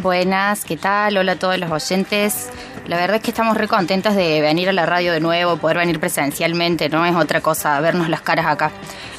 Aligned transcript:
Buenas, 0.00 0.64
¿qué 0.64 0.76
tal? 0.76 1.16
Hola 1.16 1.32
a 1.32 1.36
todos 1.36 1.58
los 1.58 1.72
oyentes. 1.72 2.50
La 2.86 2.96
verdad 2.96 3.16
es 3.16 3.22
que 3.22 3.32
estamos 3.32 3.56
re 3.56 3.66
contentas 3.66 4.14
de 4.14 4.40
venir 4.40 4.68
a 4.68 4.72
la 4.72 4.86
radio 4.86 5.12
de 5.12 5.18
nuevo, 5.18 5.56
poder 5.56 5.78
venir 5.78 5.98
presencialmente, 5.98 6.88
no 6.88 7.04
es 7.04 7.16
otra 7.16 7.40
cosa 7.40 7.80
vernos 7.80 8.08
las 8.08 8.20
caras 8.20 8.46
acá. 8.46 8.70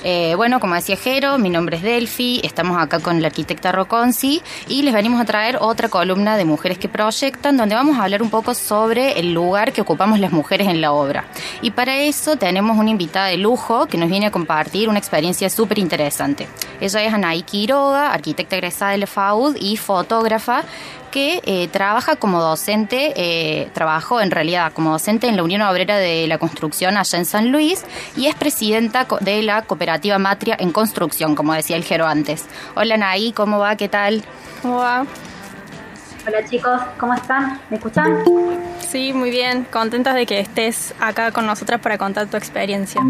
Eh, 0.03 0.33
bueno, 0.35 0.59
como 0.59 0.75
decía 0.75 0.95
Jero, 0.95 1.37
mi 1.37 1.49
nombre 1.49 1.75
es 1.77 1.83
Delphi, 1.83 2.39
estamos 2.43 2.81
acá 2.81 2.99
con 2.99 3.21
la 3.21 3.27
arquitecta 3.27 3.73
Roconci 3.73 4.41
y 4.67 4.83
les 4.83 4.93
venimos 4.93 5.19
a 5.19 5.25
traer 5.25 5.57
otra 5.59 5.89
columna 5.89 6.37
de 6.37 6.45
Mujeres 6.45 6.77
que 6.77 6.87
Proyectan, 6.87 7.57
donde 7.57 7.75
vamos 7.75 7.97
a 7.97 8.03
hablar 8.03 8.21
un 8.21 8.29
poco 8.29 8.53
sobre 8.53 9.19
el 9.19 9.33
lugar 9.33 9.73
que 9.73 9.81
ocupamos 9.81 10.19
las 10.19 10.31
mujeres 10.31 10.67
en 10.69 10.79
la 10.79 10.93
obra. 10.93 11.25
Y 11.61 11.71
para 11.71 11.97
eso 11.97 12.37
tenemos 12.37 12.77
una 12.77 12.89
invitada 12.89 13.27
de 13.27 13.37
lujo 13.37 13.87
que 13.87 13.97
nos 13.97 14.09
viene 14.09 14.27
a 14.27 14.31
compartir 14.31 14.87
una 14.87 14.99
experiencia 14.99 15.49
súper 15.49 15.79
interesante. 15.79 16.47
Ella 16.79 17.03
es 17.03 17.13
Anaí 17.13 17.43
Quiroga, 17.43 18.13
arquitecta 18.13 18.55
egresada 18.55 18.91
de 18.91 18.99
la 18.99 19.07
FAUD 19.07 19.57
y 19.59 19.75
fotógrafa 19.75 20.63
que 21.09 21.41
eh, 21.45 21.67
trabaja 21.67 22.15
como 22.15 22.41
docente, 22.41 23.13
eh, 23.15 23.69
trabajó 23.73 24.21
en 24.21 24.31
realidad 24.31 24.71
como 24.73 24.91
docente 24.91 25.27
en 25.27 25.35
la 25.35 25.43
Unión 25.43 25.61
Obrera 25.61 25.97
de 25.97 26.27
la 26.27 26.37
Construcción 26.37 26.97
allá 26.97 27.17
en 27.17 27.25
San 27.25 27.51
Luis 27.51 27.85
y 28.15 28.27
es 28.27 28.35
presidenta 28.35 29.07
de 29.19 29.41
la 29.43 29.63
cooperativa 29.63 30.17
Matria 30.19 30.55
en 30.59 30.71
Construcción, 30.71 31.35
como 31.35 31.53
decía 31.53 31.75
el 31.75 31.83
Jero 31.83 32.07
antes. 32.07 32.45
Hola 32.75 32.97
Naí, 32.97 33.31
¿cómo 33.33 33.59
va? 33.59 33.75
¿Qué 33.75 33.89
tal? 33.89 34.23
¿Cómo 34.61 34.77
va? 34.77 35.05
Hola 36.27 36.45
chicos, 36.45 36.81
¿cómo 36.99 37.13
están? 37.13 37.59
¿Me 37.69 37.77
escuchan? 37.77 38.23
Sí, 38.87 39.13
muy 39.13 39.31
bien. 39.31 39.65
Contentas 39.71 40.15
de 40.15 40.25
que 40.25 40.39
estés 40.39 40.93
acá 40.99 41.31
con 41.31 41.45
nosotras 41.45 41.79
para 41.79 41.97
contar 41.97 42.27
tu 42.27 42.37
experiencia. 42.37 43.01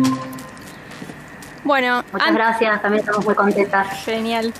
Bueno, 1.63 2.03
muchas 2.11 2.33
gracias, 2.33 2.81
también 2.81 3.01
estamos 3.01 3.25
muy 3.25 3.35
contentas. 3.35 3.87
Genial. 4.05 4.53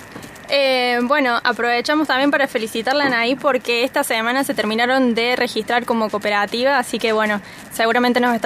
Eh, 0.52 0.98
bueno, 1.04 1.38
aprovechamos 1.44 2.08
también 2.08 2.32
para 2.32 2.48
felicitarla 2.48 3.04
a 3.04 3.06
Anaí 3.06 3.36
porque 3.36 3.84
esta 3.84 4.02
semana 4.02 4.42
se 4.42 4.52
terminaron 4.52 5.14
de 5.14 5.36
registrar 5.36 5.84
como 5.84 6.10
cooperativa, 6.10 6.76
así 6.76 6.98
que 6.98 7.12
bueno, 7.12 7.40
seguramente 7.72 8.18
nos, 8.18 8.42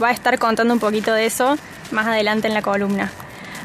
va 0.00 0.08
a 0.08 0.12
estar 0.12 0.38
contando 0.38 0.72
un 0.72 0.78
poquito 0.78 1.12
de 1.12 1.26
eso 1.26 1.56
más 1.90 2.06
adelante 2.06 2.46
en 2.46 2.54
la 2.54 2.62
columna. 2.62 3.10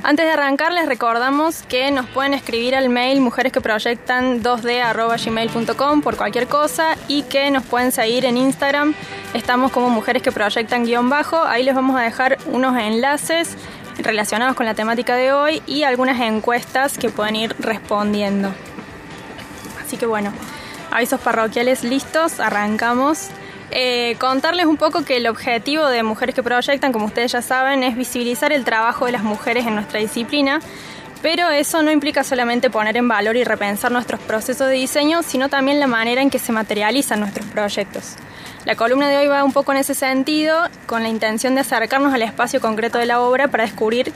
Antes 0.02 0.26
de 0.26 0.32
arrancar, 0.32 0.74
les 0.74 0.88
recordamos 0.88 1.62
que 1.64 1.92
nos 1.92 2.08
pueden 2.08 2.34
escribir 2.34 2.76
al 2.76 2.90
mail 2.90 3.22
mujeresqueproyectan 3.22 4.42
2d.gmail.com 4.42 6.02
por 6.02 6.18
cualquier 6.18 6.48
cosa 6.48 6.98
y 7.08 7.22
que 7.24 7.52
nos 7.52 7.64
pueden 7.64 7.92
seguir 7.92 8.26
en 8.26 8.38
Instagram. 8.38 8.96
Estamos 9.34 9.72
como 9.72 9.90
mujeres 9.90 10.22
que 10.22 10.32
proyectan 10.32 10.84
guion 10.84 11.10
bajo. 11.10 11.42
Ahí 11.44 11.64
les 11.64 11.74
vamos 11.74 11.98
a 11.98 12.02
dejar 12.02 12.38
unos 12.48 12.78
enlaces 12.78 13.56
relacionados 14.04 14.56
con 14.56 14.66
la 14.66 14.74
temática 14.74 15.16
de 15.16 15.32
hoy 15.32 15.62
y 15.66 15.84
algunas 15.84 16.20
encuestas 16.22 16.98
que 16.98 17.10
pueden 17.10 17.36
ir 17.36 17.56
respondiendo. 17.60 18.54
Así 19.84 19.98
que 19.98 20.06
bueno, 20.06 20.32
avisos 20.92 21.20
parroquiales 21.20 21.84
listos, 21.84 22.40
arrancamos. 22.40 23.30
Eh, 23.72 24.16
contarles 24.20 24.66
un 24.68 24.78
poco 24.78 25.04
que 25.04 25.18
el 25.18 25.28
objetivo 25.28 25.88
de 25.88 26.04
Mujeres 26.04 26.36
que 26.36 26.44
Proyectan, 26.44 26.92
como 26.92 27.06
ustedes 27.06 27.32
ya 27.32 27.42
saben, 27.42 27.84
es 27.84 27.96
visibilizar 27.96 28.54
el 28.54 28.66
trabajo 28.66 29.08
de 29.08 29.14
las 29.14 29.24
mujeres 29.24 29.66
en 29.66 29.74
nuestra 29.74 30.00
disciplina, 30.00 30.60
pero 31.24 31.50
eso 31.50 31.82
no 31.82 31.90
implica 31.90 32.24
solamente 32.24 32.70
poner 32.70 32.98
en 32.98 33.08
valor 33.08 33.36
y 33.36 33.44
repensar 33.44 33.92
nuestros 33.92 34.20
procesos 34.20 34.68
de 34.68 34.76
diseño, 34.76 35.24
sino 35.24 35.50
también 35.50 35.80
la 35.80 35.88
manera 35.88 36.22
en 36.22 36.30
que 36.30 36.38
se 36.38 36.52
materializan 36.52 37.20
nuestros 37.20 37.48
proyectos. 37.48 38.16
La 38.66 38.76
columna 38.76 39.10
de 39.10 39.18
hoy 39.18 39.28
va 39.28 39.44
un 39.44 39.52
poco 39.52 39.74
en 39.74 39.80
ese 39.80 39.94
sentido, 39.94 40.58
con 40.86 41.04
la 41.04 41.10
intención 41.10 41.54
de 41.54 41.62
acercarnos 41.62 42.14
al 42.14 42.22
espacio 42.22 42.62
concreto 42.62 42.98
de 42.98 43.06
la 43.06 43.20
obra 43.20 43.50
para 43.50 43.66
descubrir 43.66 44.14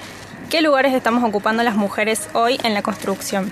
qué 0.50 0.62
lugares 0.62 0.94
estamos 0.94 1.22
ocupando 1.26 1.64
las 1.64 1.76
mujeres 1.76 2.30
hoy 2.34 2.58
en 2.64 2.74
la 2.74 2.82
construcción. 2.82 3.52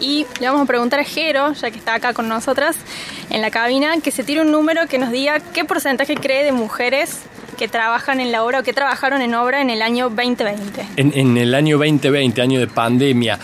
Y 0.00 0.26
le 0.40 0.48
vamos 0.48 0.62
a 0.62 0.66
preguntar 0.66 0.98
a 0.98 1.04
Jero, 1.04 1.52
ya 1.52 1.70
que 1.70 1.78
está 1.78 1.94
acá 1.94 2.12
con 2.12 2.28
nosotras 2.28 2.76
en 3.30 3.42
la 3.42 3.52
cabina, 3.52 4.00
que 4.00 4.10
se 4.10 4.24
tire 4.24 4.40
un 4.40 4.50
número 4.50 4.88
que 4.88 4.98
nos 4.98 5.12
diga 5.12 5.38
qué 5.38 5.64
porcentaje 5.64 6.16
cree 6.16 6.42
de 6.42 6.50
mujeres 6.50 7.20
que 7.56 7.68
trabajan 7.68 8.18
en 8.18 8.32
la 8.32 8.42
obra 8.42 8.60
o 8.60 8.62
que 8.64 8.72
trabajaron 8.72 9.22
en 9.22 9.34
obra 9.34 9.60
en 9.60 9.70
el 9.70 9.82
año 9.82 10.10
2020. 10.10 10.84
En, 10.96 11.36
el 11.36 11.54
año 11.54 11.78
2020, 11.78 12.42
año 12.42 12.58
de 12.58 12.66
pandemia. 12.66 13.38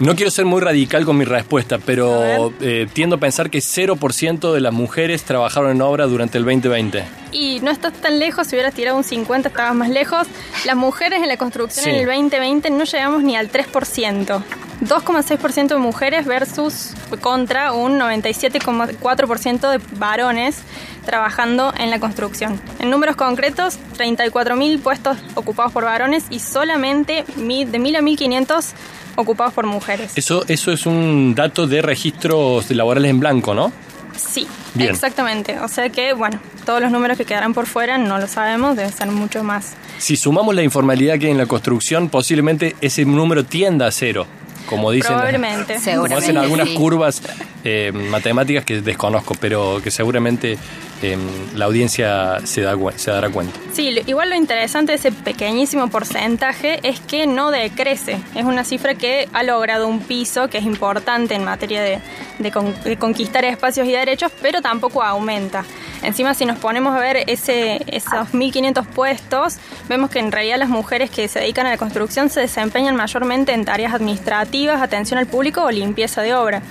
No 0.00 0.16
quiero 0.16 0.30
ser 0.30 0.46
muy 0.46 0.62
radical 0.62 1.04
con 1.04 1.18
mi 1.18 1.26
respuesta, 1.26 1.76
pero 1.76 2.54
eh, 2.62 2.88
tiendo 2.90 3.16
a 3.16 3.18
pensar 3.18 3.50
que 3.50 3.58
0% 3.58 4.50
de 4.50 4.60
las 4.62 4.72
mujeres 4.72 5.24
trabajaron 5.24 5.72
en 5.72 5.82
obra 5.82 6.06
durante 6.06 6.38
el 6.38 6.44
2020. 6.44 7.04
Y 7.32 7.60
no 7.60 7.70
estás 7.70 7.92
tan 7.92 8.18
lejos, 8.18 8.46
si 8.46 8.56
hubieras 8.56 8.72
tirado 8.72 8.96
un 8.96 9.04
50 9.04 9.50
estabas 9.50 9.74
más 9.74 9.90
lejos. 9.90 10.26
Las 10.64 10.76
mujeres 10.76 11.20
en 11.20 11.28
la 11.28 11.36
construcción 11.36 11.86
en 11.86 11.96
el 11.96 12.06
2020 12.06 12.70
no 12.70 12.84
llegamos 12.84 13.22
ni 13.22 13.36
al 13.36 13.52
3%. 13.52 14.42
2,6% 14.80 15.68
de 15.68 15.76
mujeres 15.76 16.26
versus 16.26 16.94
contra 17.20 17.72
un 17.72 17.98
97,4% 17.98 19.70
de 19.70 19.80
varones 19.98 20.58
trabajando 21.04 21.72
en 21.76 21.90
la 21.90 22.00
construcción. 22.00 22.60
En 22.78 22.90
números 22.90 23.16
concretos, 23.16 23.78
34.000 23.98 24.80
puestos 24.80 25.18
ocupados 25.34 25.72
por 25.72 25.84
varones 25.84 26.24
y 26.30 26.38
solamente 26.38 27.24
de 27.36 27.42
1.000 27.42 27.96
a 27.96 28.00
1.500 28.00 28.72
ocupados 29.16 29.52
por 29.52 29.66
mujeres. 29.66 30.12
Eso, 30.16 30.44
eso 30.48 30.72
es 30.72 30.86
un 30.86 31.34
dato 31.34 31.66
de 31.66 31.82
registros 31.82 32.70
laborales 32.70 33.10
en 33.10 33.20
blanco, 33.20 33.54
¿no? 33.54 33.72
Sí, 34.16 34.46
exactamente. 34.78 35.58
O 35.60 35.68
sea 35.68 35.88
que, 35.90 36.12
bueno, 36.12 36.40
todos 36.64 36.80
los 36.80 36.90
números 36.90 37.16
que 37.16 37.24
quedarán 37.24 37.54
por 37.54 37.66
fuera 37.66 37.98
no 37.98 38.18
lo 38.18 38.26
sabemos, 38.26 38.76
deben 38.76 38.92
ser 38.92 39.08
mucho 39.08 39.42
más. 39.42 39.74
Si 39.98 40.16
sumamos 40.16 40.54
la 40.54 40.62
informalidad 40.62 41.18
que 41.18 41.26
hay 41.26 41.32
en 41.32 41.38
la 41.38 41.46
construcción, 41.46 42.08
posiblemente 42.08 42.76
ese 42.80 43.04
número 43.04 43.44
tienda 43.44 43.86
a 43.86 43.90
cero 43.90 44.26
como 44.70 44.92
dicen, 44.92 45.12
Probablemente. 45.12 45.76
Como 45.84 46.16
hacen 46.16 46.38
algunas 46.38 46.68
curvas 46.70 47.20
eh, 47.64 47.90
matemáticas 47.92 48.64
que 48.64 48.80
desconozco, 48.80 49.34
pero 49.38 49.80
que 49.82 49.90
seguramente 49.90 50.56
eh, 51.02 51.18
la 51.54 51.64
audiencia 51.64 52.38
se, 52.44 52.62
da, 52.62 52.76
se 52.96 53.10
dará 53.10 53.28
cuenta. 53.28 53.58
Sí, 53.72 54.00
igual 54.06 54.30
lo 54.30 54.36
interesante 54.36 54.92
de 54.92 54.98
ese 54.98 55.12
pequeñísimo 55.12 55.88
porcentaje 55.90 56.78
es 56.82 57.00
que 57.00 57.26
no 57.26 57.50
decrece. 57.50 58.18
Es 58.34 58.44
una 58.44 58.64
cifra 58.64 58.94
que 58.94 59.28
ha 59.32 59.42
logrado 59.42 59.88
un 59.88 60.00
piso 60.00 60.48
que 60.48 60.58
es 60.58 60.64
importante 60.64 61.34
en 61.34 61.44
materia 61.44 61.82
de, 61.82 61.98
de 62.38 62.96
conquistar 62.96 63.44
espacios 63.44 63.88
y 63.88 63.92
derechos, 63.92 64.30
pero 64.40 64.62
tampoco 64.62 65.02
aumenta. 65.02 65.64
Encima, 66.02 66.34
si 66.34 66.46
nos 66.46 66.58
ponemos 66.58 66.96
a 66.96 66.98
ver 66.98 67.24
ese, 67.26 67.82
esos 67.86 68.32
1.500 68.32 68.86
puestos, 68.86 69.58
vemos 69.88 70.10
que 70.10 70.18
en 70.18 70.32
realidad 70.32 70.58
las 70.58 70.68
mujeres 70.68 71.10
que 71.10 71.28
se 71.28 71.40
dedican 71.40 71.66
a 71.66 71.70
la 71.70 71.76
construcción 71.76 72.30
se 72.30 72.40
desempeñan 72.40 72.96
mayormente 72.96 73.52
en 73.52 73.64
tareas 73.64 73.92
administrativas, 73.92 74.80
atención 74.80 75.18
al 75.18 75.26
público 75.26 75.62
o 75.62 75.70
limpieza 75.70 76.22
de 76.22 76.34
obra. 76.34 76.62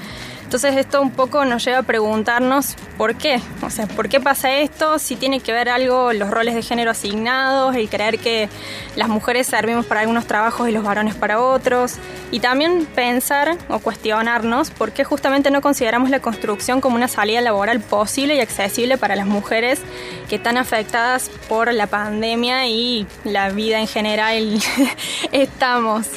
Entonces 0.50 0.78
esto 0.78 1.00
un 1.00 1.12
poco 1.12 1.46
nos 1.46 1.64
lleva 1.64 1.78
a 1.78 1.84
preguntarnos 1.84 2.76
por 2.98 3.14
qué, 3.14 3.40
o 3.62 3.70
sea, 3.70 3.86
por 3.86 4.10
qué 4.10 4.20
pasa 4.20 4.52
esto, 4.52 4.98
si 4.98 5.16
tiene 5.16 5.42
que 5.42 5.52
ver 5.52 5.70
algo 5.70 6.12
los 6.12 6.32
roles 6.32 6.56
de 6.56 6.64
género 6.64 6.90
asignados, 6.90 7.76
el 7.76 7.88
creer 7.88 8.18
que 8.18 8.50
las 8.96 9.10
mujeres 9.10 9.46
servimos 9.46 9.86
para 9.86 10.02
algunos 10.02 10.26
trabajos 10.26 10.68
y 10.68 10.72
los 10.72 10.84
varones 10.84 11.14
para 11.14 11.40
otros, 11.40 11.98
y 12.32 12.40
también 12.40 12.88
pensar 12.96 13.60
o 13.68 13.78
cuestionarnos 13.78 14.72
por 14.72 14.92
qué 14.92 15.04
justamente 15.04 15.52
no 15.52 15.62
consideramos 15.62 16.10
la 16.10 16.20
construcción 16.20 16.82
como 16.82 16.96
una 16.96 17.08
salida 17.08 17.42
laboral 17.42 17.80
posible 17.80 18.34
y 18.34 18.40
accesible 18.40 18.98
para 18.98 19.16
las 19.16 19.28
mujeres 19.28 19.80
que 20.30 20.38
están 20.38 20.58
afectadas 20.58 21.30
por 21.48 21.72
la 21.72 21.86
pandemia 21.86 22.66
y 22.66 23.06
la 23.24 23.52
vida 23.52 23.80
en 23.80 23.88
general 23.88 24.60
estamos. 25.32 26.08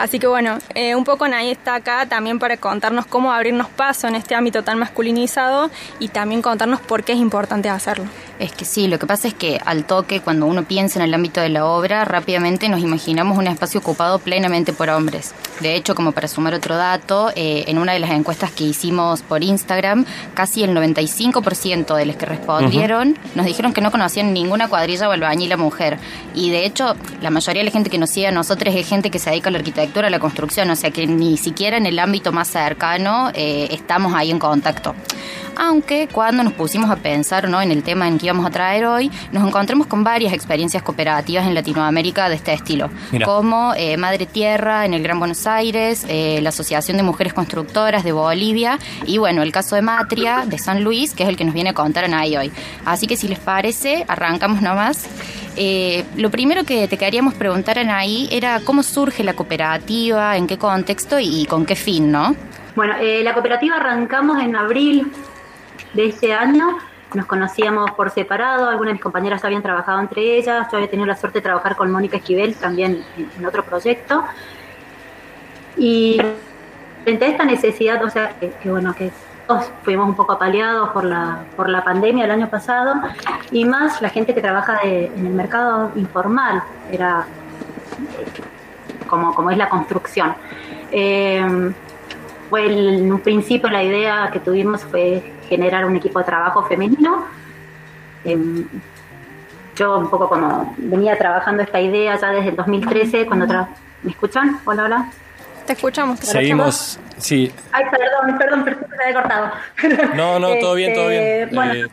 Así 0.00 0.18
que 0.18 0.26
bueno, 0.26 0.56
eh, 0.74 0.94
un 0.94 1.04
poco 1.04 1.28
Nay 1.28 1.50
está 1.50 1.74
acá 1.74 2.06
también 2.06 2.38
para 2.38 2.56
contarnos 2.56 3.04
cómo 3.04 3.32
abrirnos 3.32 3.68
paso 3.68 4.08
en 4.08 4.14
este 4.14 4.34
ámbito 4.34 4.62
tan 4.64 4.78
masculinizado 4.78 5.70
y 5.98 6.08
también 6.08 6.40
contarnos 6.40 6.80
por 6.80 7.04
qué 7.04 7.12
es 7.12 7.18
importante 7.18 7.68
hacerlo. 7.68 8.06
Es 8.40 8.52
que 8.52 8.64
sí, 8.64 8.88
lo 8.88 8.98
que 8.98 9.06
pasa 9.06 9.28
es 9.28 9.34
que 9.34 9.60
al 9.66 9.84
toque, 9.84 10.20
cuando 10.20 10.46
uno 10.46 10.64
piensa 10.64 10.98
en 10.98 11.04
el 11.04 11.12
ámbito 11.12 11.42
de 11.42 11.50
la 11.50 11.66
obra, 11.66 12.06
rápidamente 12.06 12.70
nos 12.70 12.80
imaginamos 12.80 13.36
un 13.36 13.46
espacio 13.46 13.80
ocupado 13.80 14.18
plenamente 14.18 14.72
por 14.72 14.88
hombres. 14.88 15.34
De 15.60 15.74
hecho, 15.76 15.94
como 15.94 16.12
para 16.12 16.26
sumar 16.26 16.54
otro 16.54 16.74
dato, 16.78 17.30
eh, 17.36 17.64
en 17.66 17.76
una 17.76 17.92
de 17.92 17.98
las 17.98 18.10
encuestas 18.12 18.50
que 18.50 18.64
hicimos 18.64 19.20
por 19.20 19.44
Instagram, 19.44 20.06
casi 20.32 20.62
el 20.64 20.74
95% 20.74 21.94
de 21.94 22.06
los 22.06 22.16
que 22.16 22.24
respondieron 22.24 23.18
nos 23.34 23.44
dijeron 23.44 23.74
que 23.74 23.82
no 23.82 23.90
conocían 23.90 24.32
ninguna 24.32 24.68
cuadrilla 24.68 25.10
o 25.10 25.12
albañil 25.12 25.50
la 25.50 25.58
mujer. 25.58 25.98
Y 26.34 26.48
de 26.48 26.64
hecho, 26.64 26.96
la 27.20 27.28
mayoría 27.28 27.60
de 27.60 27.66
la 27.66 27.72
gente 27.72 27.90
que 27.90 27.98
nos 27.98 28.08
sigue 28.08 28.28
a 28.28 28.32
nosotros 28.32 28.74
es 28.74 28.88
gente 28.88 29.10
que 29.10 29.18
se 29.18 29.28
dedica 29.28 29.50
a 29.50 29.52
la 29.52 29.58
arquitectura, 29.58 30.06
a 30.06 30.10
la 30.10 30.18
construcción, 30.18 30.70
o 30.70 30.76
sea 30.76 30.90
que 30.90 31.06
ni 31.06 31.36
siquiera 31.36 31.76
en 31.76 31.84
el 31.84 31.98
ámbito 31.98 32.32
más 32.32 32.48
cercano 32.48 33.30
eh, 33.34 33.68
estamos 33.70 34.14
ahí 34.14 34.30
en 34.30 34.38
contacto 34.38 34.94
aunque 35.56 36.08
cuando 36.10 36.42
nos 36.42 36.52
pusimos 36.52 36.90
a 36.90 36.96
pensar 36.96 37.48
¿no? 37.48 37.60
en 37.60 37.70
el 37.70 37.82
tema 37.82 38.08
en 38.08 38.18
que 38.18 38.26
íbamos 38.26 38.46
a 38.46 38.50
traer 38.50 38.84
hoy, 38.86 39.10
nos 39.32 39.46
encontramos 39.46 39.86
con 39.86 40.04
varias 40.04 40.32
experiencias 40.32 40.82
cooperativas 40.82 41.46
en 41.46 41.54
Latinoamérica 41.54 42.28
de 42.28 42.36
este 42.36 42.52
estilo, 42.52 42.90
como 43.24 43.74
eh, 43.76 43.96
Madre 43.96 44.26
Tierra 44.26 44.84
en 44.84 44.94
el 44.94 45.02
Gran 45.02 45.18
Buenos 45.18 45.46
Aires, 45.46 46.04
eh, 46.08 46.40
la 46.42 46.50
Asociación 46.50 46.96
de 46.96 47.02
Mujeres 47.02 47.32
Constructoras 47.32 48.04
de 48.04 48.12
Bolivia 48.12 48.78
y 49.06 49.18
bueno, 49.18 49.42
el 49.42 49.52
caso 49.52 49.76
de 49.76 49.82
Matria 49.82 50.44
de 50.46 50.58
San 50.58 50.82
Luis, 50.82 51.14
que 51.14 51.22
es 51.22 51.28
el 51.28 51.36
que 51.36 51.44
nos 51.44 51.54
viene 51.54 51.70
a 51.70 51.74
contar 51.74 52.04
ahí 52.14 52.36
hoy. 52.36 52.52
Así 52.84 53.06
que 53.06 53.16
si 53.16 53.28
les 53.28 53.38
parece, 53.38 54.04
arrancamos 54.08 54.62
nomás. 54.62 55.06
Eh, 55.56 56.04
lo 56.16 56.30
primero 56.30 56.64
que 56.64 56.88
te 56.88 56.96
queríamos 56.96 57.34
preguntar, 57.34 57.78
Anaí, 57.78 58.28
era 58.30 58.60
cómo 58.64 58.82
surge 58.82 59.24
la 59.24 59.34
cooperativa, 59.34 60.36
en 60.36 60.46
qué 60.46 60.58
contexto 60.58 61.18
y 61.18 61.44
con 61.46 61.66
qué 61.66 61.76
fin, 61.76 62.10
¿no? 62.10 62.34
Bueno, 62.76 62.94
eh, 63.00 63.22
la 63.22 63.34
cooperativa 63.34 63.76
arrancamos 63.76 64.40
en 64.42 64.56
abril 64.56 65.10
de 65.94 66.06
este 66.06 66.32
año. 66.32 66.78
Nos 67.14 67.26
conocíamos 67.26 67.90
por 67.92 68.10
separado, 68.10 68.68
algunas 68.68 68.90
de 68.90 68.92
mis 68.94 69.02
compañeras 69.02 69.44
habían 69.44 69.62
trabajado 69.62 70.00
entre 70.00 70.36
ellas, 70.36 70.68
yo 70.70 70.76
había 70.76 70.88
tenido 70.88 71.06
la 71.06 71.16
suerte 71.16 71.38
de 71.38 71.42
trabajar 71.42 71.74
con 71.74 71.90
Mónica 71.90 72.18
Esquivel 72.18 72.54
también 72.54 73.04
en, 73.16 73.44
otro 73.44 73.64
proyecto. 73.64 74.24
Y 75.76 76.20
frente 77.02 77.24
a 77.24 77.28
esta 77.28 77.44
necesidad, 77.44 78.04
o 78.04 78.10
sea, 78.10 78.38
que, 78.38 78.70
bueno, 78.70 78.94
que 78.94 79.10
todos 79.48 79.72
fuimos 79.82 80.08
un 80.08 80.14
poco 80.14 80.34
apaleados 80.34 80.90
por 80.90 81.04
la, 81.04 81.40
por 81.56 81.68
la 81.68 81.82
pandemia 81.82 82.26
el 82.26 82.30
año 82.30 82.48
pasado, 82.48 82.94
y 83.50 83.64
más 83.64 84.00
la 84.00 84.10
gente 84.10 84.32
que 84.32 84.40
trabaja 84.40 84.78
en 84.82 85.26
el 85.26 85.32
mercado 85.32 85.90
informal, 85.96 86.62
era 86.92 87.26
como, 89.08 89.34
como 89.34 89.50
es 89.50 89.58
la 89.58 89.68
construcción. 89.68 90.34
Eh, 90.92 91.72
fue 92.50 92.66
en 92.66 93.12
un 93.12 93.20
principio 93.20 93.68
la 93.70 93.82
idea 93.82 94.30
que 94.32 94.40
tuvimos 94.40 94.84
fue 94.84 95.22
generar 95.50 95.84
un 95.84 95.96
equipo 95.96 96.20
de 96.20 96.24
trabajo 96.24 96.64
femenino. 96.64 97.26
Em, 98.24 98.64
yo 99.76 99.98
un 99.98 100.08
poco 100.08 100.28
como 100.28 100.74
venía 100.78 101.18
trabajando 101.18 101.62
esta 101.62 101.80
idea 101.80 102.18
ya 102.18 102.30
desde 102.30 102.50
el 102.50 102.56
2013, 102.56 103.26
cuando 103.26 103.46
¿me 104.02 104.10
escuchan? 104.10 104.60
Hola, 104.64 104.84
hola. 104.84 105.10
Te 105.66 105.72
escuchamos. 105.74 106.20
Seguimos, 106.20 106.98
sí. 107.18 107.52
Ay, 107.72 107.84
perdón, 107.90 108.38
perdón, 108.38 108.64
perdón, 108.64 108.86
se 108.96 109.02
había 109.02 109.20
cortado. 109.20 109.50
No, 110.16 110.38
no, 110.38 110.54
todo 110.60 110.74
bien, 110.74 110.94
todo 110.94 111.08
bien. 111.08 111.22
Este, 111.22 111.80
eh, 111.80 111.86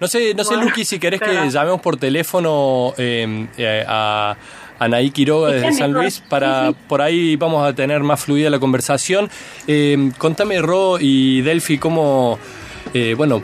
no 0.00 0.08
sé, 0.08 0.34
no 0.34 0.44
sé, 0.44 0.56
Luqui, 0.56 0.84
si 0.84 0.98
querés 0.98 1.20
que 1.20 1.50
llamemos 1.50 1.80
por 1.80 1.96
teléfono 1.96 2.92
em, 2.96 3.46
eh, 3.56 3.84
a 3.86 4.36
Anaí 4.78 5.10
Quiroga 5.10 5.52
desde 5.52 5.72
San 5.72 5.92
Luis, 5.92 6.20
para 6.20 6.72
por 6.88 7.00
ahí 7.02 7.36
vamos 7.36 7.66
a 7.66 7.72
tener 7.72 8.00
más 8.02 8.20
fluida 8.20 8.50
la 8.50 8.58
conversación. 8.58 9.30
Eh, 9.66 10.10
contame, 10.18 10.60
Ro 10.60 10.98
y 11.00 11.42
Delphi, 11.42 11.78
cómo, 11.78 12.38
eh, 12.94 13.14
bueno, 13.14 13.42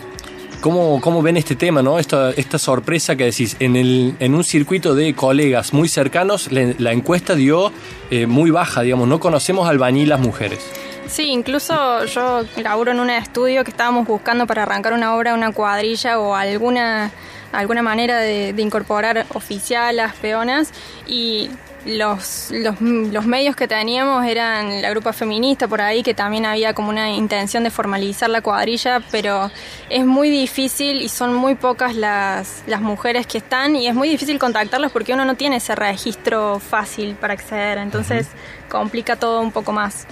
¿Cómo, 0.60 1.00
¿Cómo, 1.00 1.22
ven 1.22 1.36
este 1.36 1.54
tema, 1.54 1.82
no? 1.82 2.00
Esta, 2.00 2.30
esta 2.32 2.58
sorpresa 2.58 3.14
que 3.14 3.26
decís, 3.26 3.56
en, 3.60 3.76
el, 3.76 4.16
en 4.18 4.34
un 4.34 4.42
circuito 4.42 4.96
de 4.96 5.14
colegas 5.14 5.72
muy 5.72 5.88
cercanos, 5.88 6.50
la, 6.50 6.92
encuesta 6.92 7.36
dio 7.36 7.70
eh, 8.10 8.26
muy 8.26 8.50
baja, 8.50 8.82
digamos, 8.82 9.06
no 9.06 9.20
conocemos 9.20 9.68
albañilas 9.68 10.18
mujeres. 10.18 10.58
Sí, 11.06 11.30
incluso 11.30 12.04
yo 12.06 12.42
laburo 12.56 12.90
en 12.90 12.98
un 12.98 13.08
estudio 13.08 13.62
que 13.62 13.70
estábamos 13.70 14.08
buscando 14.08 14.48
para 14.48 14.64
arrancar 14.64 14.94
una 14.94 15.14
obra, 15.14 15.32
una 15.32 15.52
cuadrilla 15.52 16.18
o 16.18 16.34
alguna 16.34 17.12
alguna 17.52 17.82
manera 17.82 18.18
de, 18.18 18.54
incorporar 18.58 19.26
oficialas, 19.34 20.14
peonas 20.16 20.72
y 21.06 21.50
los, 21.84 22.50
los, 22.50 22.80
los, 22.80 23.26
medios 23.26 23.56
que 23.56 23.69
teníamos 23.69 24.25
eran 24.26 24.82
la 24.82 24.90
grupa 24.90 25.12
feminista 25.12 25.69
por 25.69 25.80
ahí, 25.80 26.02
que 26.02 26.14
también 26.14 26.44
había 26.44 26.75
como 26.75 26.88
una 26.90 27.10
intención 27.10 27.64
de 27.64 27.70
formalizar 27.70 28.28
la 28.30 28.40
cuadrilla, 28.40 29.02
pero 29.10 29.50
es 29.88 30.04
muy 30.04 30.30
difícil 30.30 31.00
y 31.00 31.08
son 31.08 31.34
muy 31.34 31.54
pocas 31.54 31.94
las, 31.94 32.62
las 32.66 32.80
mujeres 32.80 33.26
que 33.26 33.38
están 33.38 33.76
y 33.76 33.86
es 33.88 33.94
muy 33.94 34.08
difícil 34.08 34.38
contactarlas 34.38 34.92
porque 34.92 35.14
uno 35.14 35.25
no 35.25 35.36
tiene 35.36 35.56
ese 35.56 35.75
registro 35.75 36.58
fácil 36.58 37.14
para 37.14 37.34
acceder, 37.34 37.78
entonces 37.78 38.28
complica 38.69 39.16
todo 39.16 39.40
un 39.40 39.52
poco 39.52 39.72
más. 39.72 40.06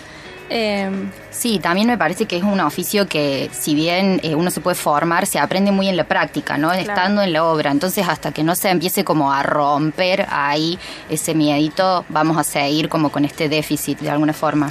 Eh, 0.49 0.91
sí, 1.31 1.59
también 1.59 1.89
me 1.89 1.99
parece 1.99 2.27
que 2.27 2.37
es 2.37 2.43
un 2.45 2.61
oficio 2.61 3.09
que, 3.09 3.51
si 3.53 3.75
bien 3.75 4.21
eh, 4.23 4.35
uno 4.35 4.51
se 4.51 4.61
puede 4.61 4.77
formar, 4.77 5.27
se 5.27 5.39
aprende 5.39 5.73
muy 5.73 5.89
en 5.89 5.97
la 5.97 6.05
práctica, 6.05 6.57
¿no? 6.57 6.73
Estando 6.73 7.23
en 7.23 7.33
la 7.33 7.45
obra. 7.45 7.71
Entonces, 7.71 8.09
hasta 8.09 8.33
que 8.33 8.45
no 8.45 8.55
se 8.55 8.71
empiece 8.71 9.05
como 9.05 9.33
a 9.33 9.43
romper 9.43 10.27
ahí 10.31 10.79
ese 11.11 11.35
miedito, 11.35 12.05
vamos 12.09 12.37
a 12.37 12.45
seguir 12.45 12.89
como 12.89 13.11
con 13.11 13.25
este 13.25 13.49
déficit 13.49 13.99
de 13.99 14.11
alguna 14.11 14.33
forma. 14.33 14.71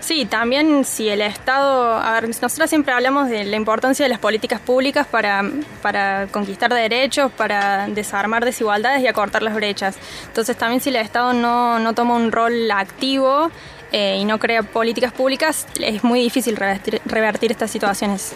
Sí, 0.00 0.24
también 0.24 0.84
si 0.86 1.10
el 1.10 1.20
Estado, 1.20 1.98
a 1.98 2.12
ver, 2.12 2.26
nosotros 2.26 2.70
siempre 2.70 2.94
hablamos 2.94 3.28
de 3.28 3.44
la 3.44 3.56
importancia 3.56 4.04
de 4.04 4.08
las 4.08 4.18
políticas 4.18 4.58
públicas 4.58 5.06
para, 5.06 5.44
para 5.82 6.26
conquistar 6.28 6.72
derechos, 6.72 7.30
para 7.30 7.86
desarmar 7.86 8.44
desigualdades 8.44 9.02
y 9.02 9.08
acortar 9.08 9.42
las 9.42 9.54
brechas. 9.54 9.96
Entonces 10.26 10.56
también 10.56 10.80
si 10.80 10.88
el 10.88 10.96
Estado 10.96 11.34
no, 11.34 11.78
no 11.78 11.92
toma 11.92 12.14
un 12.14 12.32
rol 12.32 12.70
activo, 12.70 13.50
eh, 13.92 14.18
y 14.20 14.24
no 14.24 14.38
crea 14.38 14.62
políticas 14.62 15.12
públicas, 15.12 15.66
es 15.80 16.04
muy 16.04 16.20
difícil 16.20 16.56
revertir, 16.56 17.50
estas 17.50 17.70
situaciones. 17.70 18.32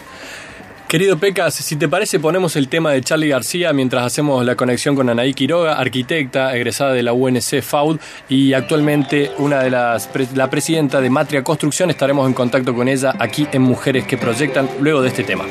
Querido 0.87 1.17
Pecas, 1.17 1.55
si 1.55 1.75
te 1.75 1.89
parece 1.89 2.19
ponemos 2.19 2.55
el 2.55 2.69
tema 2.69 2.91
de 2.91 3.01
Charlie 3.01 3.29
García 3.29 3.73
mientras 3.73 4.05
hacemos 4.05 4.45
la 4.45 4.55
conexión 4.55 4.95
con 4.95 5.09
Anaí 5.09 5.33
Quiroga, 5.33 5.79
arquitecta, 5.79 6.55
egresada 6.55 6.93
de 6.93 7.01
la 7.01 7.11
UNC 7.11 7.61
FAUD 7.61 7.99
y 8.29 8.53
actualmente 8.53 9.31
una 9.39 9.63
de 9.63 9.71
las 9.71 10.09
la 10.35 10.49
presidenta 10.49 11.01
de 11.01 11.09
Matria 11.09 11.43
Construcción. 11.43 11.89
Estaremos 11.89 12.27
en 12.27 12.33
contacto 12.33 12.75
con 12.75 12.87
ella 12.87 13.15
aquí 13.19 13.47
en 13.51 13.63
Mujeres 13.63 14.05
que 14.05 14.17
Proyectan 14.17 14.69
luego 14.79 15.01
de 15.01 15.07
este 15.07 15.23
tema. 15.23 15.45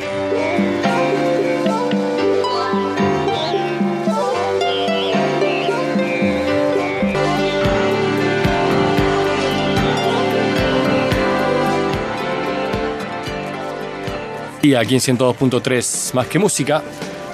Y 14.64 14.74
aquí 14.76 14.94
en 14.94 15.00
102.3 15.02 16.14
Más 16.14 16.26
que 16.26 16.38
Música, 16.38 16.82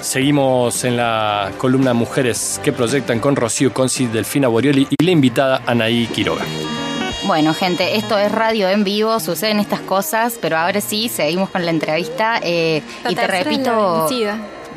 seguimos 0.01 0.83
en 0.83 0.97
la 0.97 1.53
columna 1.57 1.93
Mujeres 1.93 2.59
que 2.61 2.73
proyectan 2.73 3.21
con 3.21 3.37
Rocío 3.37 3.73
Conci, 3.73 4.07
Delfina 4.07 4.49
Borioli 4.49 4.85
y 4.89 5.01
la 5.01 5.11
invitada 5.11 5.61
Anaí 5.65 6.07
Quiroga. 6.07 6.43
Bueno, 7.25 7.53
gente, 7.53 7.95
esto 7.95 8.17
es 8.17 8.29
radio 8.29 8.67
en 8.67 8.83
vivo, 8.83 9.17
suceden 9.21 9.61
estas 9.61 9.79
cosas, 9.79 10.37
pero 10.41 10.57
ahora 10.57 10.81
sí, 10.81 11.07
seguimos 11.07 11.49
con 11.49 11.63
la 11.63 11.71
entrevista. 11.71 12.37
Eh, 12.43 12.83
y 13.07 13.15
te 13.15 13.27
repito. 13.27 14.09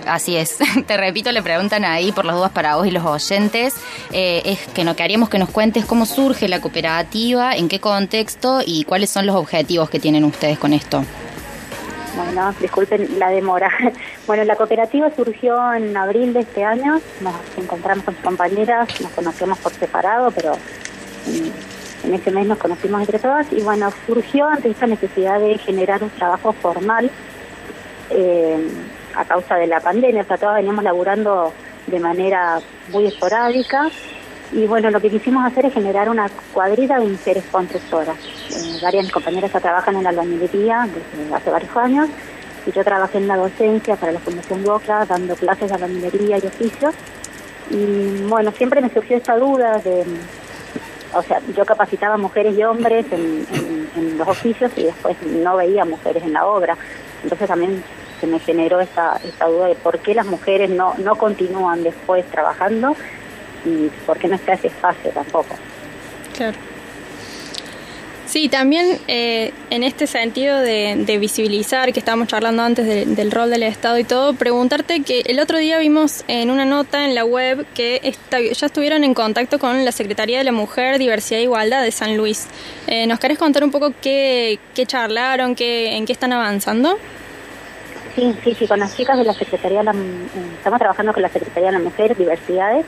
Así 0.07 0.37
es, 0.37 0.59
te 0.87 0.97
repito, 0.97 1.33
le 1.33 1.43
preguntan 1.43 1.85
ahí 1.85 2.13
por 2.13 2.25
las 2.25 2.37
dudas 2.37 2.53
para 2.53 2.77
vos 2.77 2.87
y 2.87 2.93
los 2.93 3.05
oyentes, 3.05 3.75
eh, 4.13 4.43
es 4.45 4.61
que 4.73 4.85
no 4.85 4.95
queríamos 4.95 5.29
que 5.29 5.41
nos 5.41 5.51
cuentes 5.51 5.87
cómo 5.87 6.07
surge 6.07 6.47
la 6.47 6.61
cooperativa, 6.61 7.57
en 7.57 7.69
qué 7.69 7.81
contexto 7.81 8.61
y 8.65 8.85
cuáles 8.85 9.11
son 9.11 9.27
los 9.27 9.35
objetivos 9.35 9.91
que 9.91 9.99
tienen 9.99 10.23
ustedes 10.23 10.57
con 10.57 10.73
esto. 10.73 11.05
Bueno, 12.17 12.55
disculpen 12.61 13.19
la 13.19 13.31
demora. 13.31 13.71
Bueno, 14.27 14.45
la 14.45 14.57
cooperativa 14.57 15.11
surgió 15.15 15.75
en 15.75 15.95
abril 15.97 16.33
de 16.33 16.41
este 16.41 16.65
año. 16.65 16.99
Nos 17.21 17.35
encontramos 17.59 18.05
con 18.05 18.15
sus 18.15 18.25
compañeras, 18.25 18.89
nos 19.03 19.13
conocemos 19.13 19.59
por 19.59 19.73
separado, 19.73 20.31
pero 20.31 20.57
en, 22.05 22.15
ese 22.15 22.31
mes 22.31 22.47
nos 22.47 22.57
conocimos 22.57 23.01
entre 23.03 23.19
todas. 23.19 23.47
Y 23.53 23.61
bueno, 23.61 23.93
surgió 24.07 24.49
ante 24.49 24.71
esta 24.71 24.87
necesidad 24.87 25.41
de 25.41 25.59
generar 25.59 26.03
un 26.03 26.09
trabajo 26.09 26.53
formal 26.53 27.11
eh, 28.09 28.67
a 29.15 29.27
causa 29.27 29.57
de 29.57 29.67
la 29.67 29.81
pandemia. 29.81 30.23
O 30.23 30.25
sea, 30.25 30.39
todas 30.39 30.57
veníamos 30.57 30.85
laburando 30.85 31.53
de 31.87 32.01
manera 32.01 32.61
muy 32.89 33.07
esporádica 33.07 33.91
y 34.55 34.69
bueno, 34.69 34.89
lo 34.91 35.01
que 35.01 35.11
quisimos 35.11 35.45
hacer 35.45 35.67
es 35.67 35.75
generar 35.75 36.09
una 36.09 36.31
cuadrilla 36.53 37.01
de 37.01 37.09
mujeres 37.09 37.43
constructoras. 37.51 38.17
Eh, 38.51 38.79
varias 38.81 39.11
compañeras 39.11 39.53
ya 39.53 39.59
trabajan 39.59 39.97
en 39.97 40.05
la 40.05 40.11
albañilería 40.11 40.87
desde 40.87 41.35
hace 41.35 41.51
varios 41.51 41.77
años 41.77 42.09
y 42.65 42.71
yo 42.71 42.85
trabajé 42.85 43.19
en 43.19 43.27
la 43.27 43.37
docencia 43.37 43.97
para 43.97 44.13
la 44.13 44.21
Fundación 44.21 44.63
Boca, 44.63 45.07
dando 45.07 45.35
clases 45.35 45.69
de 45.69 45.75
albañilería 45.75 46.39
y 46.39 46.47
oficios. 46.47 46.95
Y 47.69 48.23
bueno, 48.29 48.53
siempre 48.53 48.81
me 48.81 48.91
surgió 48.91 49.17
esta 49.17 49.37
duda 49.37 49.79
de, 49.79 50.05
o 51.15 51.23
sea, 51.23 51.41
yo 51.57 51.67
capacitaba 51.67 52.17
mujeres 52.17 52.57
y 52.57 52.63
hombres 52.63 53.07
en, 53.11 53.65
los 54.17 54.29
oficios 54.29 54.71
y 54.77 54.85
después 54.85 55.17
no 55.23 55.57
veía 55.57 55.85
mujeres 55.85 56.23
en 56.23 56.33
la 56.33 56.47
obra. 56.47 56.77
Entonces 57.25 57.49
también 57.49 57.83
se 58.21 58.29
me 58.29 58.39
generó 58.39 58.81
esta, 58.81 59.19
esta 59.25 59.47
duda 59.47 59.67
de 59.67 59.75
por 59.75 59.99
qué 59.99 60.15
las 60.15 60.27
mujeres 60.27 60.71
no, 60.71 60.95
no 60.99 61.17
continúan 61.17 61.83
después 61.83 62.25
trabajando 62.27 62.95
y 63.65 63.91
por 64.07 64.19
qué 64.19 64.29
no 64.29 64.37
está 64.37 64.55
ese 64.55 64.69
espacio 64.69 65.11
tampoco. 65.11 65.57
Claro. 66.37 66.57
Sí, 68.27 68.49
también 68.49 68.99
eh, 69.07 69.53
en 69.71 69.85
este 69.85 70.07
sentido 70.07 70.59
de, 70.59 71.19
visibilizar, 71.21 71.93
que 71.93 72.01
estábamos 72.01 72.27
charlando 72.27 72.63
antes 72.63 73.17
del 73.17 73.31
rol 73.31 73.51
del 73.51 73.63
Estado 73.63 73.99
y 73.99 74.05
todo, 74.05 74.35
preguntarte 74.35 75.03
que 75.03 75.21
el 75.27 75.39
otro 75.39 75.59
día 75.59 75.79
vimos 75.79 76.25
en 76.27 76.51
una 76.51 76.65
nota 76.65 77.05
en 77.05 77.15
la 77.15 77.25
web 77.25 77.67
que 77.75 78.01
ya 78.31 78.67
estuvieron 78.67 79.05
en 79.05 79.15
contacto 79.15 79.59
con 79.59 79.85
la 79.85 79.93
Secretaría 79.93 80.39
de 80.39 80.45
la 80.45 80.53
Mujer, 80.53 80.99
Diversidad 80.99 81.41
e 81.41 81.45
Igualdad 81.45 81.83
de 81.83 81.93
San 81.93 82.17
Luis. 82.17 82.49
Eh, 82.87 83.07
¿Nos 83.07 83.21
querés 83.21 83.39
contar 83.39 83.63
un 83.63 83.71
poco 83.71 83.93
qué, 84.01 84.59
qué 84.75 84.87
charlaron, 84.87 85.55
qué, 85.55 85.95
en 85.95 86.07
qué 86.07 86.13
están 86.13 86.33
avanzando? 86.33 86.99
Sí, 88.17 88.35
sí, 88.43 88.57
sí, 88.59 88.67
con 88.67 88.79
las 88.79 88.97
chicas 88.97 89.19
de 89.19 89.25
la 89.25 89.35
Secretaría 89.35 89.79
de 89.79 89.85
la, 89.85 89.95
estamos 90.57 90.79
trabajando 90.79 91.13
con 91.13 91.23
la 91.23 91.29
Secretaría 91.29 91.71
de 91.71 91.79
la 91.79 91.85
Mujer, 91.85 92.17
Diversidades, 92.17 92.87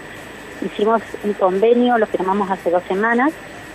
hicimos 0.64 1.02
un 1.24 1.32
convenio, 1.34 1.98
lo 1.98 2.06
firmamos 2.06 2.50
hace 2.50 2.70
dos 2.70 2.82
semanas, 2.84 3.32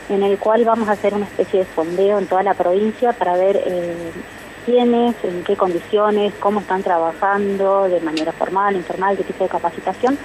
en 0.09 0.23
el 0.23 0.37
cual 0.37 0.65
vamos 0.65 0.89
a 0.89 0.93
hacer 0.93 1.13
una 1.13 1.25
especie 1.25 1.61
de 1.61 1.67
sondeo 1.75 2.19
en 2.19 2.27
toda 2.27 2.43
la 2.43 2.53
provincia 2.53 3.13
para 3.13 3.37
ver 3.37 3.61
eh, 3.65 4.11
quiénes, 4.65 5.15
en 5.23 5.43
qué 5.43 5.55
condiciones, 5.55 6.33
cómo 6.39 6.59
están 6.59 6.83
trabajando 6.83 7.87
de 7.87 7.99
manera 8.01 8.31
formal, 8.31 8.75
informal, 8.75 9.17
qué 9.17 9.23
tipo 9.23 9.43
de 9.43 9.49
capacitación, 9.49 10.17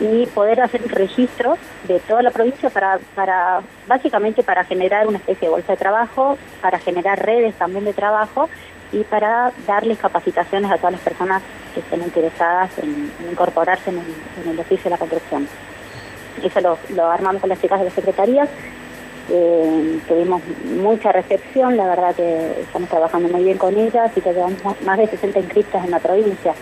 y 0.00 0.26
poder 0.26 0.60
hacer 0.62 0.80
registros 0.88 1.58
de 1.86 2.00
toda 2.00 2.22
la 2.22 2.30
provincia 2.30 2.70
para, 2.70 2.98
para 3.14 3.60
básicamente 3.86 4.42
para 4.42 4.64
generar 4.64 5.06
una 5.06 5.18
especie 5.18 5.48
de 5.48 5.52
bolsa 5.52 5.72
de 5.72 5.78
trabajo, 5.78 6.38
para 6.62 6.78
generar 6.78 7.22
redes 7.24 7.54
también 7.56 7.84
de 7.84 7.92
trabajo 7.92 8.48
y 8.92 9.04
para 9.04 9.52
darles 9.66 9.98
capacitaciones 9.98 10.70
a 10.70 10.76
todas 10.76 10.92
las 10.92 11.00
personas 11.02 11.42
que 11.74 11.80
estén 11.80 12.02
interesadas 12.02 12.70
en, 12.78 13.12
incorporarse 13.30 13.90
en 13.90 14.50
el, 14.50 14.58
oficio 14.58 14.84
de 14.84 14.90
la 14.90 14.98
construcción. 14.98 15.46
Eso 16.42 16.78
lo, 16.94 17.10
armamos 17.10 17.40
con 17.40 17.48
las 17.48 17.60
chicas 17.60 17.78
de 17.78 17.86
las 17.86 17.94
secretarías 17.94 18.48
eh, 19.32 20.00
tuvimos 20.08 20.42
mucha 20.64 21.12
recepción, 21.12 21.76
la 21.76 21.86
verdad 21.86 22.14
que 22.14 22.62
estamos 22.62 22.88
trabajando 22.88 23.28
muy 23.28 23.44
bien 23.44 23.58
con 23.58 23.78
ellas 23.78 24.10
y 24.16 24.20
que 24.20 24.32
llevamos 24.32 24.58
más 24.84 24.98
de 24.98 25.06
60 25.06 25.38
inscritas 25.38 25.84
en 25.84 25.90
la 25.92 26.00
provincia, 26.00 26.52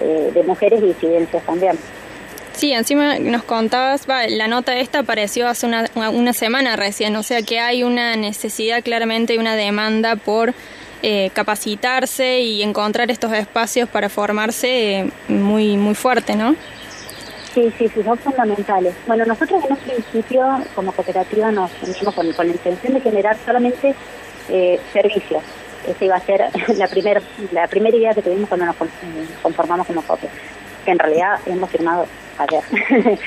eh, 0.00 0.32
de 0.34 0.42
mujeres 0.42 0.82
y 0.82 0.86
disidencias 0.86 1.44
también. 1.44 1.78
Sí, 2.52 2.72
encima 2.72 3.18
nos 3.18 3.44
contabas, 3.44 4.08
la 4.08 4.48
nota 4.48 4.76
esta 4.78 5.00
apareció 5.00 5.46
hace 5.46 5.66
una, 5.66 5.84
una, 5.94 6.32
semana 6.32 6.74
recién, 6.74 7.14
o 7.14 7.22
sea 7.22 7.42
que 7.42 7.60
hay 7.60 7.82
una 7.82 8.16
necesidad 8.16 8.82
claramente 8.82 9.34
y 9.34 9.38
una 9.38 9.56
demanda 9.56 10.16
por 10.16 10.54
eh, 11.02 11.30
capacitarse 11.34 12.40
y 12.40 12.62
encontrar 12.62 13.10
estos 13.10 13.32
espacios 13.34 13.88
para 13.90 14.08
formarse 14.08 15.10
muy, 15.28 15.76
muy 15.76 15.94
fuerte, 15.94 16.34
¿no? 16.34 16.56
Sí, 17.56 17.72
sí, 17.78 17.88
sí, 17.88 18.02
son 18.02 18.18
fundamentales. 18.18 18.94
Bueno, 19.06 19.24
nosotros 19.24 19.64
en 19.64 19.72
un 19.72 19.78
principio 19.78 20.62
como 20.74 20.92
cooperativa 20.92 21.50
nos 21.50 21.70
unimos 21.80 22.14
con, 22.14 22.28
la 22.28 22.52
intención 22.52 22.92
de 22.92 23.00
generar 23.00 23.34
solamente 23.46 23.94
eh, 24.50 24.78
servicios. 24.92 25.42
Esa 25.88 26.04
iba 26.04 26.16
a 26.16 26.20
ser 26.20 26.50
la, 26.76 26.86
primer, 26.86 27.22
la 27.52 27.66
primera 27.66 27.96
idea 27.96 28.12
que 28.12 28.20
tuvimos 28.20 28.50
cuando 28.50 28.66
nos 28.66 28.76
conformamos 29.42 29.86
como 29.86 30.02
COPE, 30.02 30.28
que 30.84 30.90
en 30.90 30.98
realidad 30.98 31.40
hemos 31.46 31.70
firmado 31.70 32.04
ayer, 32.36 32.62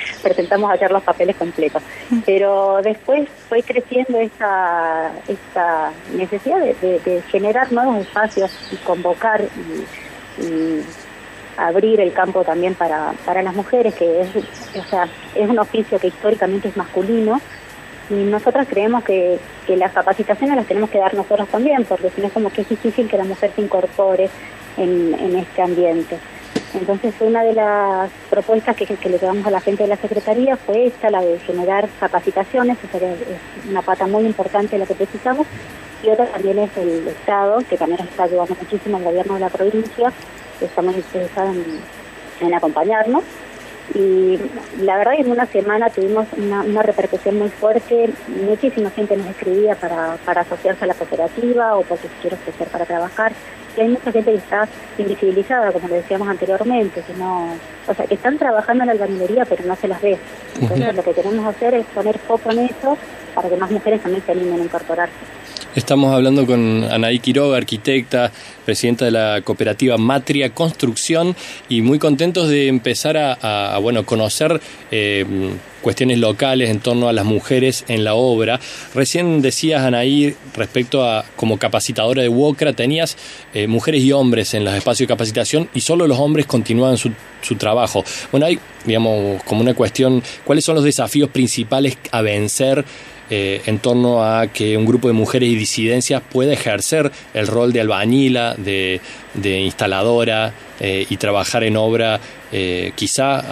presentamos 0.21 0.69
ayer 0.69 0.91
los 0.91 1.01
papeles 1.01 1.35
completos. 1.35 1.81
Pero 2.23 2.81
después 2.83 3.27
fue 3.49 3.63
creciendo 3.63 4.19
esta, 4.19 5.11
esta 5.27 5.91
necesidad 6.13 6.59
de, 6.59 7.23
generar 7.31 7.71
nuevos 7.71 7.97
espacios 8.01 8.51
y 8.71 8.75
convocar 8.75 9.41
y 10.37 10.83
abrir 11.57 11.99
el 11.99 12.13
campo 12.13 12.43
también 12.43 12.75
para, 12.75 13.13
para 13.25 13.41
las 13.41 13.55
mujeres, 13.55 13.93
que 13.95 14.21
es, 14.21 14.29
o 14.35 14.83
sea, 14.89 15.07
es 15.35 15.49
un 15.49 15.59
oficio 15.59 15.99
que 15.99 16.07
históricamente 16.07 16.69
es 16.69 16.77
masculino, 16.77 17.41
y 18.09 18.15
nosotras 18.15 18.67
creemos 18.67 19.03
que, 19.03 19.39
que 19.67 19.77
las 19.77 19.93
capacitaciones 19.93 20.55
las 20.55 20.65
tenemos 20.65 20.89
que 20.89 20.97
dar 20.97 21.13
nosotros 21.13 21.47
también, 21.49 21.85
porque 21.85 22.09
si 22.09 22.21
no 22.21 22.27
es 22.27 22.33
como 22.33 22.49
que 22.49 22.61
es 22.61 22.69
difícil 22.69 23.07
que 23.07 23.17
la 23.17 23.23
mujer 23.23 23.51
se 23.55 23.61
incorpore 23.61 24.29
en, 24.77 25.13
en 25.13 25.35
este 25.35 25.61
ambiente. 25.61 26.17
Entonces 26.73 27.13
una 27.19 27.43
de 27.43 27.53
las 27.53 28.11
propuestas 28.29 28.75
que, 28.75 28.85
que, 28.85 29.09
le 29.09 29.17
llevamos 29.17 29.45
a 29.45 29.51
la 29.51 29.59
gente 29.59 29.83
de 29.83 29.89
la 29.89 29.97
Secretaría 29.97 30.55
fue 30.55 30.87
esta, 30.87 31.09
la 31.09 31.21
de 31.21 31.39
generar 31.39 31.87
capacitaciones, 31.99 32.77
esa 32.83 32.97
es 32.97 33.17
una 33.69 33.81
pata 33.81 34.07
muy 34.07 34.25
importante 34.25 34.75
de 34.75 34.79
la 34.79 34.85
que 34.85 34.95
precisamos, 34.95 35.47
y 36.03 36.09
otra 36.09 36.25
también 36.27 36.59
es 36.59 36.77
el 36.77 37.07
Estado, 37.07 37.59
que 37.69 37.77
también 37.77 38.01
está 38.01 38.23
ayudando 38.23 38.55
muchísimo 38.59 38.97
al 38.97 39.03
gobierno 39.03 39.33
de 39.33 39.39
la 39.41 39.49
provincia, 39.49 40.11
estamos 40.61 40.95
interesados 40.95 41.55
en, 42.41 42.53
acompañarnos. 42.53 43.23
Y 43.95 44.37
la 44.81 44.97
verdad 44.97 45.13
que 45.13 45.21
en 45.21 45.31
una 45.31 45.47
semana 45.47 45.89
tuvimos 45.89 46.27
una, 46.37 46.83
repercusión 46.83 47.39
muy 47.39 47.49
fuerte, 47.49 48.11
muchísima 48.27 48.91
gente 48.91 49.17
nos 49.17 49.27
escribía 49.27 49.75
para, 49.75 50.17
para 50.25 50.41
asociarse 50.41 50.83
a 50.83 50.87
la 50.87 50.93
cooperativa 50.93 51.75
o 51.75 51.81
porque 51.81 52.07
quiere 52.21 52.35
ofrecer 52.35 52.67
para 52.67 52.85
trabajar. 52.85 53.33
Y 53.75 53.81
hay 53.81 53.87
mucha 53.89 54.11
gente 54.11 54.31
que 54.31 54.37
está 54.37 54.67
invisibilizada, 54.97 55.71
como 55.71 55.87
le 55.87 55.95
decíamos 55.95 56.27
anteriormente, 56.27 57.01
que 57.01 57.13
no, 57.13 57.55
o 57.87 57.93
sea, 57.93 58.05
que 58.05 58.13
están 58.13 58.37
trabajando 58.37 58.83
en 58.83 58.87
la 58.87 58.93
albañilería 58.93 59.45
pero 59.45 59.65
no 59.65 59.75
se 59.75 59.87
las 59.87 60.01
ve. 60.01 60.17
Entonces 60.61 60.95
lo 60.95 61.03
que 61.03 61.13
queremos 61.13 61.45
hacer 61.47 61.73
es 61.73 61.85
poner 61.87 62.19
foco 62.19 62.51
en 62.51 62.59
eso 62.59 62.95
para 63.33 63.49
que 63.49 63.57
más 63.57 63.71
mujeres 63.71 64.01
también 64.01 64.23
se 64.23 64.31
animen 64.31 64.61
a 64.61 64.63
incorporarse. 64.63 65.38
Estamos 65.79 66.13
hablando 66.13 66.45
con 66.45 66.83
Anaí 66.91 67.19
Quiroga, 67.19 67.55
arquitecta, 67.55 68.33
presidenta 68.65 69.05
de 69.05 69.11
la 69.11 69.41
cooperativa 69.45 69.97
Matria 69.97 70.53
Construcción 70.53 71.37
y 71.69 71.81
muy 71.81 71.99
contentos 71.99 72.49
de 72.49 72.67
empezar 72.67 73.15
a, 73.17 73.77
bueno, 73.81 74.05
conocer 74.05 74.59
eh, 74.91 75.25
cuestiones 75.81 76.17
locales 76.17 76.69
en 76.69 76.81
torno 76.81 77.07
a 77.07 77.13
las 77.13 77.23
mujeres 77.23 77.85
en 77.87 78.03
la 78.03 78.15
obra. 78.15 78.59
Recién 78.93 79.41
decías, 79.41 79.81
Anaí, 79.81 80.35
respecto 80.53 81.09
a 81.09 81.23
como 81.37 81.57
capacitadora 81.57 82.21
de 82.23 82.27
WOCRA, 82.27 82.73
tenías 82.73 83.15
eh, 83.53 83.65
mujeres 83.67 84.03
y 84.03 84.11
hombres 84.11 84.53
en 84.55 84.65
los 84.65 84.75
espacios 84.75 85.07
de 85.07 85.13
capacitación 85.13 85.69
y 85.73 85.79
solo 85.79 86.07
los 86.07 86.19
hombres 86.19 86.45
continúan 86.45 86.97
su, 86.97 87.13
su 87.41 87.55
trabajo. 87.55 88.03
Bueno, 88.31 88.47
hay, 88.47 88.59
digamos, 88.83 89.41
como 89.43 89.61
una 89.61 89.73
cuestión, 89.73 90.21
¿cuáles 90.43 90.65
son 90.65 90.75
los 90.75 90.83
desafíos 90.83 91.29
principales 91.29 91.97
a 92.11 92.21
vencer? 92.21 92.83
Eh, 93.31 93.61
en 93.67 93.77
torno 93.77 94.23
a 94.23 94.47
que 94.47 94.75
un 94.75 94.85
grupo 94.85 95.07
de 95.07 95.13
mujeres 95.13 95.49
y 95.49 95.55
disidencias 95.55 96.19
pueda 96.19 96.51
ejercer 96.51 97.11
el 97.35 97.45
rol 97.45 97.71
de 97.71 97.81
albañila, 97.81 98.55
de, 98.55 98.99
instaladora 99.43 100.51
eh, 100.79 101.05
y 101.07 101.17
trabajar 101.17 101.63
en 101.63 101.77
obra, 101.77 102.19
eh, 102.51 102.91
quizá 102.95 103.43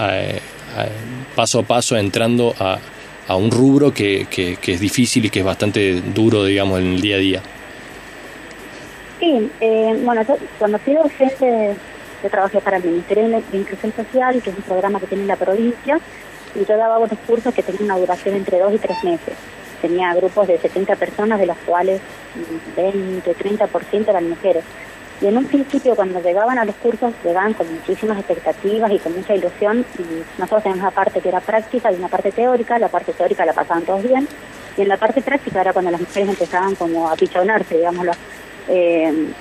paso 1.35 1.59
a 1.59 1.63
paso 1.63 1.95
entrando 1.95 2.55
a, 2.59 2.79
un 3.35 3.51
rubro 3.51 3.93
que, 3.93 4.25
es 4.65 4.79
difícil 4.79 5.25
y 5.25 5.29
que 5.29 5.39
es 5.39 5.45
bastante 5.45 6.01
duro, 6.01 6.43
digamos, 6.43 6.79
en 6.79 6.93
el 6.93 7.01
día 7.01 7.17
a 7.17 7.19
día. 7.19 7.41
Sí, 9.19 9.49
bueno, 10.03 10.23
yo 10.23 10.37
cuando 10.57 10.79
fui 10.79 10.93
docente, 10.95 11.75
yo 12.23 12.29
trabajé 12.29 12.61
para 12.61 12.77
el 12.77 12.83
Ministerio 12.83 13.27
de 13.29 13.57
Inclusión 13.57 13.93
Social, 13.95 14.41
que 14.41 14.49
es 14.49 14.55
un 14.55 14.63
programa 14.63 14.99
que 14.99 15.07
tiene 15.07 15.25
la 15.25 15.35
provincia, 15.35 15.99
y 16.55 16.65
yo 16.65 16.77
daba 16.77 16.97
unos 16.97 17.19
cursos 17.27 17.53
que 17.53 17.61
tenían 17.61 17.85
una 17.85 17.97
duración 17.97 18.35
entre 18.35 18.59
dos 18.59 18.73
y 18.73 18.77
tres 18.79 19.03
meses 19.03 19.33
tenía 19.81 20.13
grupos 20.13 20.47
de 20.47 20.57
70 20.57 20.95
personas, 20.95 21.39
de 21.39 21.45
los 21.45 21.57
cuales 21.65 22.01
20, 22.75 23.35
30% 23.35 24.07
eran 24.09 24.29
mujeres. 24.29 24.63
Y 25.19 25.25
en 25.25 25.37
un 25.37 25.45
principio 25.45 25.95
cuando 25.95 26.21
llegaban 26.21 26.59
a 26.59 26.65
los 26.65 26.75
cursos 26.75 27.11
llegaban 27.23 27.53
con 27.53 27.71
muchísimas 27.73 28.19
expectativas 28.19 28.91
y 28.91 28.99
con 28.99 29.15
mucha 29.15 29.33
ilusión 29.33 29.83
y 29.97 30.39
nosotros 30.39 30.63
tenemos 30.63 30.83
una 30.83 30.91
parte 30.91 31.21
que 31.21 31.29
era 31.29 31.39
práctica 31.39 31.91
y 31.91 31.95
una 31.95 32.07
parte 32.07 32.31
teórica, 32.31 32.77
la 32.77 32.87
parte 32.87 33.13
teórica 33.13 33.43
la 33.43 33.53
pasaban 33.53 33.83
todos 33.83 34.03
bien 34.03 34.27
y 34.77 34.81
en 34.81 34.89
la 34.89 34.97
parte 34.97 35.21
práctica 35.21 35.61
era 35.61 35.73
cuando 35.73 35.89
las 35.89 36.01
mujeres 36.01 36.29
empezaban 36.29 36.75
como 36.75 37.09
a 37.09 37.15
pichonarse, 37.15 37.77
digámoslo. 37.77 38.11
Eh, 38.69 39.31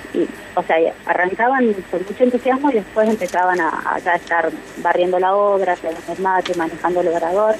o 0.55 0.63
sea, 0.63 0.77
arrancaban 1.05 1.73
con 1.91 2.01
mucho 2.01 2.23
entusiasmo 2.23 2.71
y 2.71 2.75
después 2.75 3.09
empezaban 3.09 3.59
a, 3.59 3.99
ya 4.03 4.15
estar 4.15 4.49
barriendo 4.77 5.19
la 5.19 5.35
obra, 5.35 5.73
haciendo 5.73 5.99
mate, 6.19 6.55
manejando 6.55 7.01
el 7.01 7.09
obrador 7.09 7.55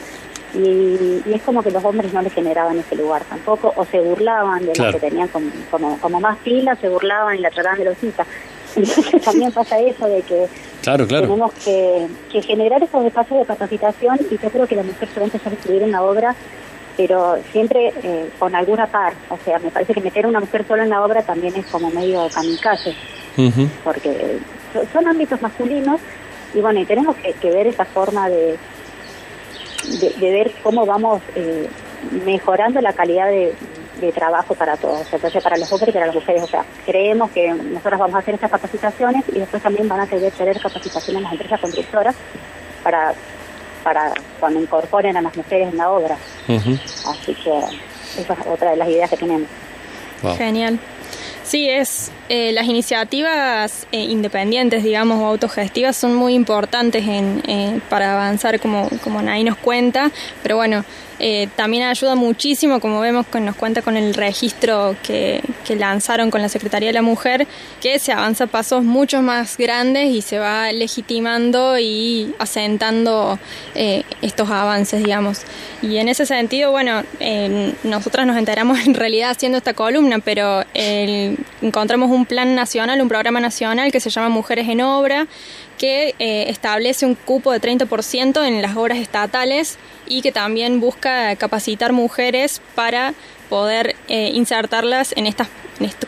y, 0.53 1.21
es 1.33 1.41
como 1.43 1.61
que 1.61 1.71
los 1.71 1.83
hombres 1.83 2.13
no 2.13 2.21
les 2.21 2.33
generaban 2.33 2.77
ese 2.79 2.95
lugar 2.95 3.23
tampoco, 3.25 3.73
o 3.75 3.85
se 3.85 3.99
burlaban 3.99 4.65
de 4.65 4.75
los 4.75 4.93
que 4.93 4.99
tenían 4.99 5.27
como, 5.27 5.97
como, 5.99 6.19
más 6.19 6.37
pilas, 6.39 6.79
se 6.79 6.89
burlaban 6.89 7.37
y 7.37 7.39
la 7.39 7.49
trataban 7.49 7.79
de 7.79 7.85
losita. 7.85 8.25
Entonces 8.75 9.21
también 9.21 9.51
pasa 9.51 9.79
eso 9.79 10.07
de 10.07 10.21
que 10.21 10.47
tenemos 10.81 11.51
que, 11.65 12.07
generar 12.43 12.81
esos 12.81 13.03
espacios 13.03 13.39
de 13.39 13.45
capacitación 13.45 14.19
y 14.31 14.37
yo 14.37 14.49
creo 14.49 14.67
que 14.67 14.75
la 14.75 14.83
mujer 14.83 15.09
se 15.09 15.19
va 15.19 15.23
a 15.23 15.25
empezar 15.25 15.51
a 15.51 15.55
escribir 15.55 15.83
en 15.83 15.91
la 15.91 16.03
obra, 16.03 16.35
pero 16.95 17.37
siempre 17.51 17.93
eh, 18.03 18.29
con 18.39 18.55
alguna 18.55 18.87
par. 18.87 19.13
O 19.29 19.37
sea, 19.43 19.59
me 19.59 19.69
parece 19.69 19.93
que 19.93 20.01
meter 20.01 20.25
a 20.25 20.27
una 20.29 20.39
mujer 20.39 20.65
sola 20.67 20.83
en 20.83 20.89
la 20.89 21.03
obra 21.03 21.23
también 21.23 21.55
es 21.55 21.65
como 21.65 21.89
medio 21.89 22.27
kamikaze, 22.33 22.95
porque 23.83 24.39
son 24.93 25.07
ámbitos 25.07 25.41
masculinos 25.41 25.99
y 26.53 26.61
bueno, 26.61 26.79
y 26.79 26.85
tenemos 26.85 27.15
que 27.17 27.51
ver 27.51 27.67
esa 27.67 27.85
forma 27.85 28.29
de 28.29 28.57
de, 29.87 30.31
ver 30.31 30.51
cómo 30.63 30.85
vamos 30.85 31.21
eh, 31.35 31.67
mejorando 32.25 32.81
la 32.81 32.93
calidad 32.93 33.27
de, 33.27 33.53
trabajo 34.13 34.53
para 34.53 34.77
todos, 34.77 35.11
entonces 35.11 35.41
para 35.41 35.57
los 35.57 35.71
hombres 35.73 35.89
y 35.89 35.91
para 35.91 36.05
las 36.05 36.13
mujeres. 36.13 36.43
O 36.43 36.47
sea, 36.47 36.63
creemos 36.85 37.31
que 37.31 37.51
nosotros 37.51 37.99
vamos 37.99 38.15
a 38.15 38.19
hacer 38.19 38.35
estas 38.35 38.51
capacitaciones 38.51 39.23
y 39.29 39.39
después 39.39 39.61
también 39.61 39.87
van 39.87 40.01
a 40.01 40.05
tener, 40.05 40.31
tener 40.31 40.61
capacitación 40.61 41.17
en 41.17 41.23
las 41.23 41.31
empresas 41.31 41.59
constructoras 41.59 42.15
para, 42.83 43.13
para 43.83 44.13
cuando 44.39 44.61
incorporen 44.61 45.17
a 45.17 45.21
las 45.21 45.35
mujeres 45.35 45.69
en 45.71 45.77
la 45.77 45.89
obra. 45.89 46.15
Así 46.47 47.33
que 47.33 47.57
esa 48.21 48.33
es 48.33 48.47
otra 48.47 48.71
de 48.71 48.77
las 48.77 48.87
ideas 48.87 49.09
que 49.09 49.17
tenemos. 49.17 49.47
Genial. 50.37 50.79
Sí, 51.47 51.69
es 51.69 52.11
eh, 52.27 52.51
las 52.51 52.65
iniciativas 52.65 53.87
eh, 53.93 54.01
independientes, 54.01 54.83
digamos, 54.83 55.21
o 55.21 55.27
autogestivas 55.27 55.95
son 55.95 56.13
muy 56.13 56.33
importantes 56.33 57.07
en, 57.07 57.81
para 57.89 58.15
avanzar, 58.15 58.59
como, 58.59 58.89
como 59.01 59.21
nos 59.21 59.57
cuenta, 59.57 60.11
pero 60.43 60.57
bueno, 60.57 60.83
Eh, 61.19 61.47
también 61.55 61.83
ayuda 61.83 62.13
muchísimo, 62.15 62.79
como 62.79 62.99
vemos 62.99 63.25
que 63.25 63.39
nos 63.39 63.55
cuenta 63.55 63.81
con 63.81 63.97
el 63.97 64.13
registro 64.13 64.95
que, 65.01 65.41
que, 65.65 65.75
lanzaron 65.75 66.29
con 66.29 66.41
la 66.43 66.49
Secretaría 66.49 66.89
de 66.89 66.93
la 66.93 67.01
Mujer, 67.01 67.47
que 67.81 67.97
se 67.97 68.11
avanza 68.11 68.45
pasos 68.45 68.83
mucho 68.83 69.21
más 69.23 69.57
grandes 69.57 70.09
y 70.09 70.21
se 70.21 70.37
va 70.37 70.71
legitimando 70.71 71.79
y 71.79 72.35
asentando 72.37 73.39
eh, 73.73 74.03
estos 74.21 74.49
avances, 74.51 75.03
digamos. 75.03 75.41
Y 75.81 75.97
en 75.97 76.07
ese 76.07 76.27
sentido, 76.27 76.69
bueno, 76.71 77.03
eh, 77.19 77.73
nosotras 77.83 78.27
nos 78.27 78.37
enteramos 78.37 78.79
en 78.85 78.93
realidad 78.93 79.31
haciendo 79.31 79.57
esta 79.57 79.73
columna, 79.73 80.19
pero 80.19 80.63
encontramos 81.61 82.11
un 82.11 82.25
plan 82.25 82.55
nacional, 82.55 83.01
un 83.01 83.07
programa 83.07 83.39
nacional 83.39 83.91
que 83.91 83.99
se 83.99 84.09
llama 84.09 84.29
Mujeres 84.29 84.67
en 84.69 84.81
Obra, 84.81 85.27
que 85.77 86.15
eh, 86.19 86.45
establece 86.49 87.05
un 87.05 87.15
cupo 87.15 87.51
de 87.51 87.61
30% 87.61 88.45
en 88.45 88.61
las 88.61 88.75
obras 88.75 88.97
estatales 88.97 89.77
y 90.07 90.21
que 90.21 90.31
también 90.31 90.79
busca 90.79 91.35
capacitar 91.35 91.93
mujeres 91.93 92.61
para 92.75 93.13
poder 93.49 93.95
eh, 94.07 94.31
insertarlas 94.33 95.13
en 95.15 95.25
estas, 95.25 95.47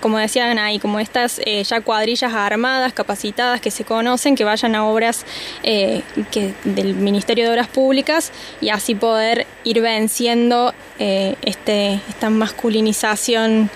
como 0.02 0.18
decían 0.18 0.58
ahí, 0.60 0.80
como 0.80 1.00
estas 1.00 1.40
eh, 1.46 1.64
ya 1.64 1.80
cuadrillas 1.82 2.34
armadas, 2.34 2.92
capacitadas, 2.94 3.62
que 3.62 3.72
se 3.72 3.86
conocen, 3.86 4.36
que 4.36 4.44
vayan 4.44 4.76
a 4.76 4.86
obras 4.86 5.26
del 5.64 6.96
Ministerio 6.96 7.46
de 7.46 7.52
Obras 7.52 7.68
Públicas 7.68 8.32
y 8.60 8.70
así 8.70 8.96
poder 8.96 9.48
ir 9.64 9.82
venciendo 9.82 10.74
este, 10.98 12.02
esta 12.10 12.30
masculinización 12.30 13.70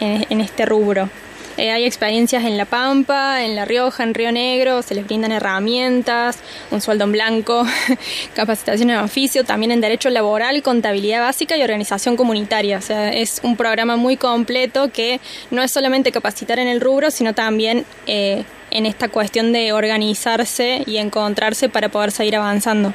en 0.00 0.40
este 0.40 0.66
rubro. 0.66 1.08
Eh, 1.56 1.70
hay 1.70 1.84
experiencias 1.84 2.44
en 2.44 2.58
La 2.58 2.66
Pampa, 2.66 3.42
en 3.42 3.56
La 3.56 3.64
Rioja, 3.64 4.02
en 4.02 4.12
Río 4.12 4.30
Negro, 4.30 4.82
se 4.82 4.94
les 4.94 5.06
brindan 5.06 5.32
herramientas, 5.32 6.38
un 6.70 6.82
sueldo 6.82 7.04
en 7.04 7.12
blanco, 7.12 7.64
capacitación 8.34 8.90
en 8.90 8.98
oficio, 8.98 9.42
también 9.42 9.72
en 9.72 9.80
derecho 9.80 10.10
laboral, 10.10 10.62
contabilidad 10.62 11.22
básica 11.22 11.56
y 11.56 11.62
organización 11.62 12.16
comunitaria. 12.16 12.76
O 12.76 12.82
sea, 12.82 13.10
es 13.10 13.40
un 13.42 13.56
programa 13.56 13.96
muy 13.96 14.18
completo 14.18 14.92
que 14.92 15.18
no 15.50 15.62
es 15.62 15.72
solamente 15.72 16.12
capacitar 16.12 16.58
en 16.58 16.68
el 16.68 16.82
rubro, 16.82 17.10
sino 17.10 17.32
también 17.32 17.86
eh, 18.06 18.44
en 18.70 18.84
esta 18.84 19.08
cuestión 19.08 19.54
de 19.54 19.72
organizarse 19.72 20.82
y 20.86 20.98
encontrarse 20.98 21.70
para 21.70 21.88
poder 21.88 22.10
seguir 22.10 22.36
avanzando. 22.36 22.92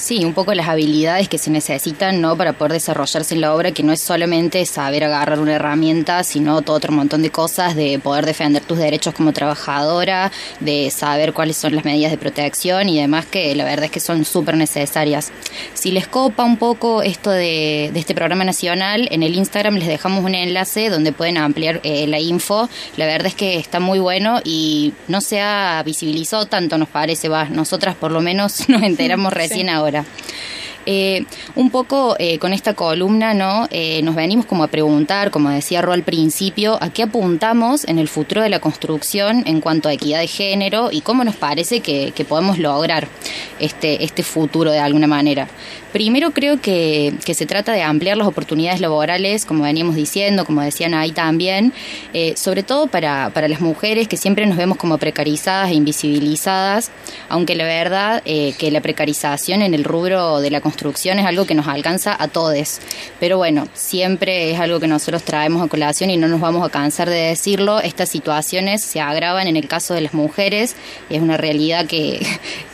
Sí, 0.00 0.24
un 0.24 0.32
poco 0.32 0.54
las 0.54 0.66
habilidades 0.66 1.28
que 1.28 1.36
se 1.36 1.50
necesitan 1.50 2.22
¿no? 2.22 2.34
para 2.34 2.54
poder 2.54 2.72
desarrollarse 2.72 3.34
en 3.34 3.42
la 3.42 3.54
obra, 3.54 3.72
que 3.72 3.82
no 3.82 3.92
es 3.92 4.00
solamente 4.00 4.64
saber 4.64 5.04
agarrar 5.04 5.38
una 5.38 5.52
herramienta, 5.52 6.24
sino 6.24 6.62
todo 6.62 6.76
otro 6.76 6.90
montón 6.90 7.20
de 7.20 7.30
cosas, 7.30 7.76
de 7.76 7.98
poder 7.98 8.24
defender 8.24 8.64
tus 8.64 8.78
derechos 8.78 9.12
como 9.12 9.34
trabajadora, 9.34 10.32
de 10.58 10.90
saber 10.90 11.34
cuáles 11.34 11.58
son 11.58 11.76
las 11.76 11.84
medidas 11.84 12.10
de 12.10 12.16
protección 12.16 12.88
y 12.88 12.98
demás, 12.98 13.26
que 13.26 13.54
la 13.54 13.64
verdad 13.64 13.84
es 13.84 13.90
que 13.90 14.00
son 14.00 14.24
súper 14.24 14.56
necesarias. 14.56 15.32
Si 15.74 15.92
les 15.92 16.08
copa 16.08 16.44
un 16.44 16.56
poco 16.56 17.02
esto 17.02 17.30
de, 17.30 17.92
este 17.94 18.14
programa 18.14 18.42
nacional, 18.44 19.06
en 19.10 19.22
el 19.22 19.34
Instagram 19.34 19.74
les 19.74 19.86
dejamos 19.86 20.24
un 20.24 20.34
enlace 20.34 20.88
donde 20.88 21.12
pueden 21.12 21.36
ampliar 21.36 21.80
eh, 21.84 22.06
la 22.06 22.18
info. 22.18 22.70
La 22.96 23.04
verdad 23.04 23.26
es 23.26 23.34
que 23.34 23.58
está 23.58 23.80
muy 23.80 23.98
bueno 23.98 24.40
y 24.44 24.94
no 25.08 25.20
se 25.20 25.42
ha 25.42 25.82
visibilizado 25.84 26.46
tanto, 26.46 26.78
nos 26.78 26.88
parece, 26.88 27.28
va. 27.28 27.44
Nosotras 27.44 27.94
por 27.96 28.12
lo 28.12 28.22
menos 28.22 28.66
nos 28.70 28.82
enteramos 28.82 29.34
recién 29.34 29.68
ahora 29.68 29.89
ahora. 29.90 30.04
Eh, 30.86 31.24
un 31.54 31.70
poco 31.70 32.16
eh, 32.18 32.38
con 32.38 32.52
esta 32.52 32.74
columna, 32.74 33.34
¿no? 33.34 33.68
Eh, 33.70 34.00
nos 34.02 34.14
venimos 34.14 34.46
como 34.46 34.64
a 34.64 34.68
preguntar, 34.68 35.30
como 35.30 35.50
decía 35.50 35.82
Ro 35.82 35.92
al 35.92 36.02
principio, 36.02 36.78
a 36.82 36.90
qué 36.90 37.02
apuntamos 37.02 37.86
en 37.86 37.98
el 37.98 38.08
futuro 38.08 38.42
de 38.42 38.48
la 38.48 38.60
construcción 38.60 39.42
en 39.46 39.60
cuanto 39.60 39.88
a 39.88 39.92
equidad 39.92 40.20
de 40.20 40.26
género 40.26 40.90
y 40.90 41.02
cómo 41.02 41.24
nos 41.24 41.36
parece 41.36 41.80
que, 41.80 42.12
que 42.14 42.24
podemos 42.24 42.58
lograr 42.58 43.08
este, 43.58 44.04
este 44.04 44.22
futuro 44.22 44.70
de 44.70 44.78
alguna 44.78 45.06
manera. 45.06 45.48
Primero 45.92 46.30
creo 46.30 46.60
que, 46.60 47.14
se 47.30 47.46
trata 47.46 47.72
de 47.72 47.82
ampliar 47.82 48.16
las 48.16 48.28
oportunidades 48.28 48.80
laborales, 48.80 49.44
como 49.44 49.64
veníamos 49.64 49.96
diciendo, 49.96 50.44
como 50.44 50.62
decían 50.62 50.94
ahí 50.94 51.10
también, 51.10 51.72
sobre 52.36 52.62
todo 52.62 52.86
para, 52.86 53.30
para, 53.30 53.48
las 53.48 53.60
mujeres 53.60 54.06
que 54.06 54.16
siempre 54.16 54.46
nos 54.46 54.56
vemos 54.56 54.76
como 54.76 54.98
precarizadas 54.98 55.70
e 55.70 55.74
invisibilizadas, 55.74 56.92
aunque 57.28 57.56
la 57.56 57.64
verdad 57.64 58.22
eh, 58.24 58.54
que 58.58 58.70
la 58.70 58.80
precarización 58.80 59.62
en 59.62 59.74
el 59.74 59.82
rubro 59.82 60.40
de 60.40 60.50
la 60.50 60.60
construcción 60.60 60.69
es 61.18 61.26
algo 61.26 61.46
que 61.46 61.54
nos 61.54 61.66
alcanza 61.68 62.16
a 62.18 62.28
todos. 62.28 62.80
Pero 63.18 63.38
bueno, 63.38 63.68
siempre 63.74 64.50
es 64.52 64.60
algo 64.60 64.80
que 64.80 64.86
nosotros 64.86 65.22
traemos 65.22 65.62
a 65.62 65.68
colación 65.68 66.10
y 66.10 66.16
no 66.16 66.28
nos 66.28 66.40
vamos 66.40 66.66
a 66.66 66.70
cansar 66.70 67.08
de 67.08 67.16
decirlo. 67.28 67.80
Estas 67.80 68.08
situaciones 68.08 68.82
se 68.82 69.00
agravan 69.00 69.46
en 69.46 69.56
el 69.56 69.68
caso 69.68 69.94
de 69.94 70.00
las 70.00 70.14
mujeres 70.14 70.76
y 71.08 71.16
es 71.16 71.22
una 71.22 71.36
realidad 71.36 71.86
que, 71.86 72.20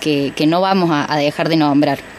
que, 0.01 0.47
no 0.47 0.61
vamos 0.61 0.91
a 0.93 1.17
dejar 1.17 1.49
de 1.49 1.57
nombrar. 1.57 2.16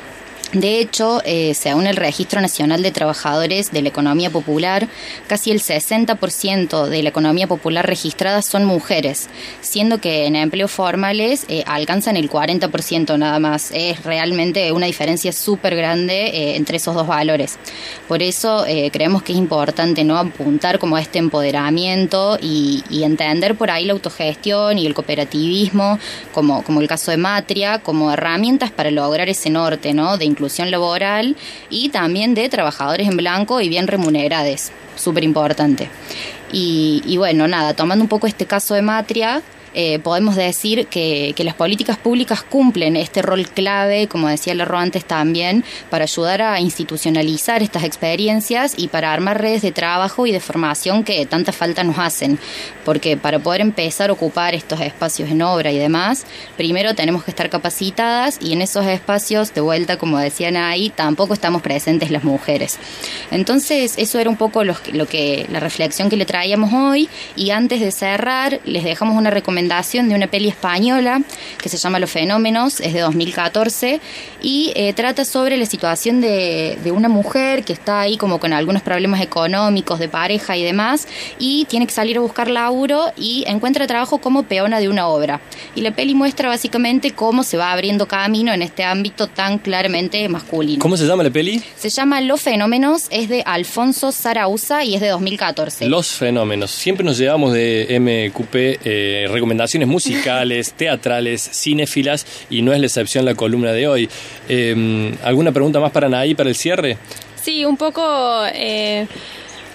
De 0.54 0.80
hecho, 0.80 1.22
eh, 1.26 1.54
según 1.54 1.88
el 1.88 1.98
Registro 1.98 2.40
Nacional 2.40 2.82
de 2.82 2.92
Trabajadores 2.92 3.72
de 3.72 3.82
la 3.82 3.90
Economía 3.90 4.30
Popular, 4.30 4.88
casi 5.28 5.52
el 5.52 5.60
60% 5.60 6.88
de 6.88 7.04
la 7.04 7.10
economía 7.10 7.48
popular 7.48 7.86
registrada 7.86 8.42
son 8.42 8.64
mujeres, 8.64 9.28
siendo 9.60 10.00
que 10.00 10.26
en 10.26 10.38
empleos 10.38 10.72
formales 10.72 11.46
eh, 11.50 11.64
alcanzan 11.68 12.16
el 12.16 12.30
40% 12.30 13.18
nada 13.18 13.40
más. 13.40 13.72
Es 13.74 14.04
realmente 14.06 14.72
una 14.72 14.86
diferencia 14.86 15.34
súper 15.34 15.76
grande 15.76 16.28
eh, 16.28 16.56
entre 16.56 16.78
esos 16.78 16.96
dos 16.96 17.08
valores. 17.08 17.60
Por 18.08 18.24
eso 18.24 18.66
creemos 18.92 19.24
que 19.24 19.34
es 19.34 19.38
importante 19.38 20.04
no 20.04 20.18
apuntar 20.18 20.80
como 20.80 20.96
a 20.96 21.02
este 21.02 21.20
empoderamiento 21.20 22.38
y, 22.42 22.84
entender 23.08 23.56
por 23.56 23.72
ahí 23.72 23.86
la 23.86 23.94
autogestión 23.94 24.78
y 24.78 24.86
el 24.86 24.94
cooperativismo, 24.94 25.98
como, 26.34 26.64
como 26.64 26.82
el 26.82 26.88
caso 26.88 27.12
de 27.12 27.18
Matria, 27.18 27.80
como 27.80 28.12
herramientas 28.12 28.72
para 28.72 28.92
lograr 28.92 29.30
ese 29.30 29.50
norte, 29.50 29.94
¿no? 29.94 30.18
De 30.18 30.26
inclusión 30.38 30.70
laboral 30.70 31.36
y 31.70 31.90
también 31.90 32.36
de 32.36 32.48
trabajadores 32.48 33.08
en 33.08 33.18
blanco 33.18 33.60
y 33.60 33.70
bien 33.70 33.88
remunerados, 33.88 34.72
súper 34.96 35.24
importante. 35.24 35.90
Y, 36.52 37.02
y 37.06 37.18
bueno, 37.18 37.48
nada, 37.48 37.74
tomando 37.74 38.04
un 38.04 38.10
poco 38.10 38.28
este 38.28 38.46
caso 38.46 38.76
de 38.76 38.84
Matria, 38.84 39.42
eh, 39.74 40.00
podemos 40.00 40.36
decir 40.36 40.88
que, 40.88 41.34
las 41.38 41.56
políticas 41.56 41.98
públicas 41.98 42.44
cumplen 42.44 42.98
este 42.98 43.22
rol 43.22 43.48
clave, 43.48 44.08
como 44.08 44.28
decía 44.28 44.54
Larro 44.54 44.80
antes 44.80 45.06
también, 45.06 45.64
para 45.90 46.04
ayudar 46.04 46.42
a 46.42 46.60
institucionalizar 46.60 47.64
estas 47.64 47.86
experiencias 47.86 48.74
y 48.78 48.90
para 48.90 49.14
armar 49.14 49.42
redes 49.42 49.62
de 49.62 49.72
trabajo 49.72 50.28
y 50.28 50.34
de 50.34 50.42
formación 50.42 51.06
que 51.06 51.26
tanta 51.26 51.54
falta 51.54 51.84
nos 51.84 52.00
hacen. 52.00 52.38
Porque 52.84 53.16
para 53.16 53.40
poder 53.40 53.62
empezar 53.62 54.10
a 54.10 54.14
ocupar 54.14 54.56
estos 54.56 54.82
espacios 54.82 55.30
en 55.30 55.42
obra 55.42 55.72
y 55.72 55.78
demás, 55.78 56.26
primero 56.58 56.96
tenemos 56.96 57.24
que 57.24 57.32
estar 57.32 57.50
capacitadas 57.50 58.40
y 58.42 58.54
en 58.54 58.62
esos 58.62 58.86
espacios, 58.86 59.54
de 59.54 59.62
vuelta, 59.62 59.98
como 59.98 60.18
decían 60.18 60.58
ahí, 60.58 60.90
tampoco 60.90 61.34
estamos 61.34 61.62
presentes 61.62 62.12
las 62.12 62.24
mujeres. 62.24 62.78
Entonces, 63.32 63.94
eso 63.98 64.20
era 64.20 64.30
un 64.30 64.38
poco 64.38 64.64
lo, 64.64 64.76
lo 64.92 65.06
que 65.08 65.46
la 65.52 65.60
reflexión 65.60 66.10
que 66.10 66.18
le 66.18 66.26
traíamos 66.26 66.74
hoy 66.74 67.10
y 67.36 67.52
antes 67.52 67.80
de 67.80 67.92
cerrar, 67.92 68.60
les 68.66 68.84
dejamos 68.84 69.16
una 69.16 69.30
recomendación 69.30 69.57
de 69.58 70.14
una 70.14 70.28
peli 70.28 70.50
española 70.50 71.22
que 71.62 71.68
se 71.68 71.78
llama 71.78 71.98
Los 71.98 72.12
Fenómenos, 72.12 72.80
es 72.80 72.94
de 72.94 73.00
2014 73.00 74.00
y 74.42 74.72
eh, 74.76 74.94
trata 74.94 75.26
sobre 75.26 75.58
la 75.58 75.66
situación 75.66 76.22
de, 76.22 76.78
de, 76.84 76.92
una 76.92 77.10
mujer 77.10 77.64
que 77.64 77.74
está 77.74 78.02
ahí 78.02 78.18
como 78.18 78.40
con 78.40 78.54
algunos 78.54 78.84
problemas 78.84 79.20
económicos, 79.22 79.98
de 79.98 80.10
pareja 80.10 80.56
y 80.56 80.64
demás, 80.64 81.08
y 81.40 81.66
tiene 81.66 81.88
que 81.88 81.94
salir 81.94 82.18
a 82.18 82.20
buscar 82.20 82.50
laburo 82.50 83.12
y 83.18 83.46
encuentra 83.48 83.88
trabajo 83.88 84.20
como 84.20 84.44
peona 84.44 84.80
de 84.80 84.90
una 84.90 85.08
obra. 85.08 85.42
Y 85.74 85.82
la 85.82 85.92
peli 85.92 86.14
muestra 86.14 86.50
básicamente 86.50 87.12
cómo 87.12 87.44
se 87.44 87.58
va 87.58 87.72
abriendo 87.72 88.08
camino 88.08 88.54
en 88.54 88.62
este 88.62 88.84
ámbito 88.84 89.26
tan 89.26 89.58
claramente 89.58 90.30
masculino. 90.30 90.80
¿Cómo 90.80 90.98
se 90.98 91.08
llama 91.08 91.24
la 91.24 91.32
peli? 91.32 91.64
Se 91.76 91.90
llama 91.90 92.22
Los 92.22 92.42
Fenómenos, 92.42 93.08
es 93.10 93.28
de 93.28 93.42
Alfonso 93.44 94.12
Zarauza 94.12 94.84
y 94.84 94.94
es 94.94 95.02
de 95.02 95.08
2014. 95.08 95.88
Los 95.88 96.10
Fenómenos. 96.10 96.70
Siempre 96.70 97.04
nos 97.04 97.18
llevamos 97.18 97.54
de 97.54 97.98
MQP 98.00 98.56
eh, 98.86 99.28
recomendaciones 99.30 99.47
musicales, 99.86 100.74
teatrales, 100.74 101.42
cinéfilas 101.42 102.26
y 102.50 102.62
no 102.62 102.74
es 102.74 102.80
la 102.80 102.88
excepción 102.88 103.26
la 103.26 103.36
columna 103.36 103.72
de 103.72 103.88
hoy. 103.88 104.10
Em, 104.48 105.16
¿Alguna 105.24 105.52
pregunta 105.52 105.80
más 105.80 105.92
para 105.92 106.08
Anaí 106.08 106.36
para 106.36 106.50
el 106.50 106.56
cierre? 106.56 106.98
Sí, 107.42 107.66
un 107.66 107.78
poco 107.78 108.02
eh, 108.54 109.08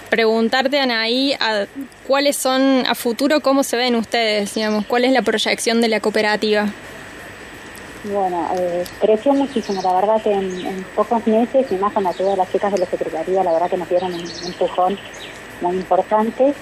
preguntarte, 0.09 0.79
Anaí, 0.79 1.33
a, 1.33 1.65
cuáles 2.07 2.35
son 2.35 2.85
a 2.87 2.95
futuro, 2.95 3.39
cómo 3.39 3.63
se 3.63 3.77
ven 3.77 3.95
ustedes, 3.95 4.53
digamos, 4.53 4.85
cuál 4.85 5.05
es 5.05 5.11
la 5.11 5.21
proyección 5.21 5.81
de 5.81 5.87
la 5.87 5.99
cooperativa. 5.99 6.67
Bueno, 8.03 8.49
eh, 8.57 8.83
creció 8.99 9.33
muchísimo, 9.33 9.81
la 9.81 9.93
verdad 9.93 10.21
que 10.21 10.33
en, 10.33 10.85
pocos 10.95 11.25
meses 11.25 11.65
y 11.71 11.75
más 11.75 11.93
con 11.93 12.03
la 12.03 12.09
ayuda 12.09 12.31
de 12.31 12.37
las 12.37 12.51
chicas 12.51 12.73
de 12.73 12.79
la 12.79 12.85
Secretaría, 12.85 13.43
la 13.43 13.53
verdad 13.53 13.69
que 13.69 13.77
nos 13.77 13.89
dieron 13.89 14.13
un, 14.13 14.21
un 14.21 14.45
empujón 14.45 14.99
muy 15.61 15.77
importante. 15.77 16.53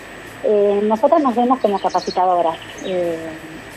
Eh, 0.43 0.79
nosotras 0.83 1.21
nos 1.21 1.35
vemos 1.35 1.59
como 1.59 1.79
capacitadoras. 1.79 2.57
Eh, 2.85 3.17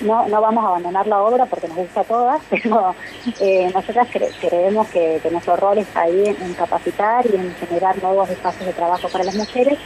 no, 0.01 0.27
no 0.29 0.41
vamos 0.41 0.65
a 0.65 0.69
abandonar 0.69 1.07
la 1.07 1.23
obra 1.23 1.47
porque 1.47 1.69
nos 1.69 1.77
gusta 1.77 2.01
a 2.01 2.05
todas, 2.05 2.43
pero 2.51 2.95
eh, 3.41 3.71
nosotras 3.73 4.09
creemos 4.41 4.89
que, 4.89 5.21
nuestro 5.31 5.57
rol 5.57 5.79
está 5.79 6.03
ahí 6.03 6.25
en, 6.27 6.55
capacitar 6.55 7.27
y 7.27 7.37
en 7.37 7.55
generar 7.55 8.01
nuevos 8.03 8.29
espacios 8.31 8.67
de 8.67 8.73
trabajo 8.73 9.09
para 9.09 9.25
las 9.25 9.35
mujeres 9.35 9.79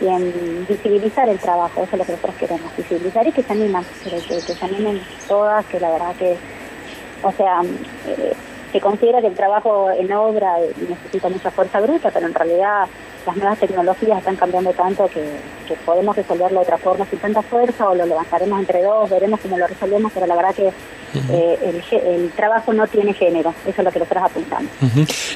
y 0.00 0.06
en 0.06 0.66
visibilizar 0.68 1.28
el 1.28 1.38
trabajo. 1.38 1.82
Eso 1.82 1.92
es 1.92 1.98
lo 1.98 2.04
que 2.04 2.12
nosotros 2.12 2.36
queremos, 2.36 2.76
visibilizar 2.76 3.26
y 3.26 3.32
que 3.32 3.42
se 3.42 3.52
animen, 3.52 3.84
que, 4.04 4.40
se 4.40 4.64
animen 4.64 5.00
todas, 5.28 5.64
que 5.66 5.80
la 5.80 5.90
verdad 5.90 6.14
que, 6.16 6.36
o 7.22 7.32
sea, 7.32 7.62
se 8.72 8.80
considera 8.80 9.20
que 9.20 9.26
el 9.26 9.34
trabajo 9.34 9.90
en 9.90 10.10
obra 10.12 10.54
necesita 10.88 11.28
mucha 11.28 11.50
fuerza 11.50 11.80
bruta, 11.80 12.10
pero 12.10 12.26
en 12.26 12.34
realidad 12.34 12.86
las 13.26 13.36
nuevas 13.36 13.58
tecnologías 13.58 14.18
están 14.18 14.36
cambiando 14.36 14.70
tanto 14.72 15.08
que, 15.08 15.22
podemos 15.86 16.14
resolverlo 16.14 16.60
de 16.60 16.64
otra 16.64 16.76
forma 16.76 17.06
sin 17.06 17.18
tanta 17.18 17.40
fuerza 17.40 17.88
o 17.88 17.94
lo 17.94 18.04
levantaremos 18.04 18.60
entre 18.60 18.82
dos, 18.82 19.08
veremos 19.08 19.40
cómo 19.40 19.56
lo 19.56 19.66
resolvemos, 19.66 20.12
pero 20.12 20.26
la 20.26 20.36
verdad 20.36 20.54
que 20.54 20.66
eh, 21.30 21.82
el, 22.04 22.30
trabajo 22.32 22.74
no 22.74 22.86
tiene 22.86 23.14
género, 23.14 23.54
eso 23.66 23.80
es 23.80 23.84
lo 23.84 23.90
que 23.90 23.98
nosotros 23.98 24.24
apuntamos. 24.24 24.70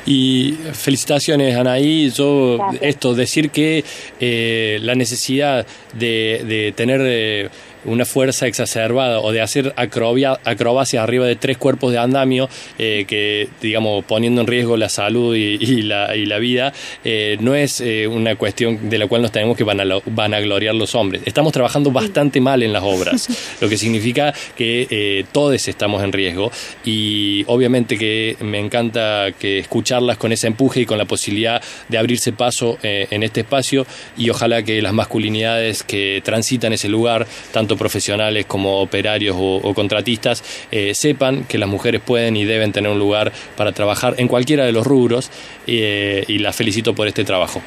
Y 0.05 0.59
felicitaciones, 0.75 1.57
Anaí. 1.57 2.11
Yo, 2.11 2.59
esto, 2.83 3.15
decir 3.15 3.49
que 3.49 3.83
eh, 4.21 4.79
la 4.83 4.95
necesidad 4.95 5.65
de, 5.95 6.43
de 6.47 6.73
tener... 6.73 7.01
Eh, 7.03 7.49
una 7.87 8.05
fuerza 8.05 8.47
exacerbada 8.47 9.21
o 9.21 9.33
de 9.33 9.41
hacer 9.41 9.75
acrobacias 9.77 11.03
arriba 11.03 11.27
de 11.27 11.37
tres 11.37 11.57
cuerpos 11.57 11.93
de 11.93 11.99
andamio 11.99 12.49
eh, 12.79 13.05
que, 13.07 13.49
digamos, 13.63 14.05
poniendo 14.05 14.41
en 14.41 14.47
riesgo 14.47 14.77
la 14.77 14.89
salud 14.89 15.35
y, 15.35 15.83
la, 15.83 16.15
y 16.17 16.27
la, 16.27 16.39
vida, 16.39 16.73
eh, 17.05 17.37
no 17.41 17.55
es 17.55 17.81
eh, 17.81 18.07
una 18.07 18.37
cuestión 18.37 18.91
de 18.91 18.99
la 18.99 19.07
cual 19.07 19.23
nos 19.23 19.33
tenemos 19.33 19.57
que 19.57 19.65
vanagloriar 19.65 20.75
los 20.75 20.95
hombres. 20.95 21.23
Estamos 21.25 21.53
trabajando 21.53 21.91
bastante 21.91 22.41
mal 22.41 22.63
en 22.63 22.73
las 22.73 22.83
obras, 22.83 23.57
lo 23.61 23.69
que 23.69 23.79
significa 23.79 24.35
que 24.57 25.25
todos 25.33 25.69
estamos 25.69 26.03
en 26.03 26.13
riesgo 26.13 26.51
y 26.85 27.45
obviamente 27.47 27.97
que 27.97 28.37
me 28.41 28.59
encanta 28.59 29.29
que 29.39 29.59
escucharlas 29.59 30.19
con 30.19 30.33
ese 30.33 30.47
empuje 30.49 30.81
y 30.81 30.87
con 30.87 30.99
la 30.99 31.05
posibilidad 31.05 31.63
de 31.89 31.99
abrirse 31.99 32.33
paso 32.33 32.79
en 32.83 33.23
este 33.23 33.41
espacio 33.41 33.87
y 34.17 34.31
ojalá 34.31 34.63
que 34.63 34.83
las 34.83 34.93
masculinidades 34.93 35.83
que 35.83 36.21
transitan 36.25 36.73
ese 36.73 36.89
lugar, 36.89 37.27
tanto 37.53 37.76
profesionales 37.77 38.47
como 38.47 38.81
operarios 38.81 39.37
o, 39.39 39.75
contratistas, 39.75 40.43
eh, 40.71 40.95
sepan 40.95 41.45
que 41.45 41.59
las 41.59 41.69
mujeres 41.69 42.01
pueden 42.01 42.37
y 42.37 42.45
deben 42.45 42.73
tener 42.73 42.91
un 42.91 42.99
lugar 42.99 43.33
para 43.57 43.73
trabajar 43.73 44.15
en 44.19 44.29
cualquiera 44.29 44.65
de 44.65 44.73
los 44.73 44.87
rubros 44.87 45.31
eh, 45.67 46.25
y 46.29 46.39
las 46.39 46.57
felicito 46.57 46.95
por 46.95 47.09
este 47.09 47.25
trabajo. 47.25 47.61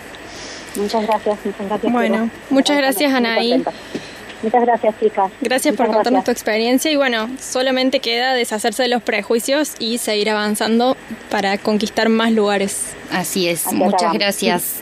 Muchas 0.76 1.06
gracias, 1.06 1.38
muchas 1.44 1.68
gracias. 1.68 1.94
Bueno, 1.94 2.30
muchas 2.50 2.78
gracias 2.78 3.14
Anaí. 3.14 3.64
Muchas 4.42 4.62
gracias, 4.62 4.96
chicas. 5.00 5.32
Gracias 5.42 5.76
por 5.76 5.88
contarnos 5.88 6.24
tu 6.24 6.32
experiencia 6.32 6.90
y 6.90 6.96
bueno, 6.96 7.30
solamente 7.40 8.00
queda 8.00 8.34
deshacerse 8.34 8.84
de 8.84 8.90
los 8.90 9.04
prejuicios 9.04 9.74
y 9.80 9.98
seguir 9.98 10.30
avanzando 10.30 10.96
para 11.30 11.58
conquistar 11.58 12.08
más 12.08 12.32
lugares. 12.32 12.94
Así 13.12 13.50
es, 13.50 13.72
muchas 13.74 14.14
gracias. 14.14 14.82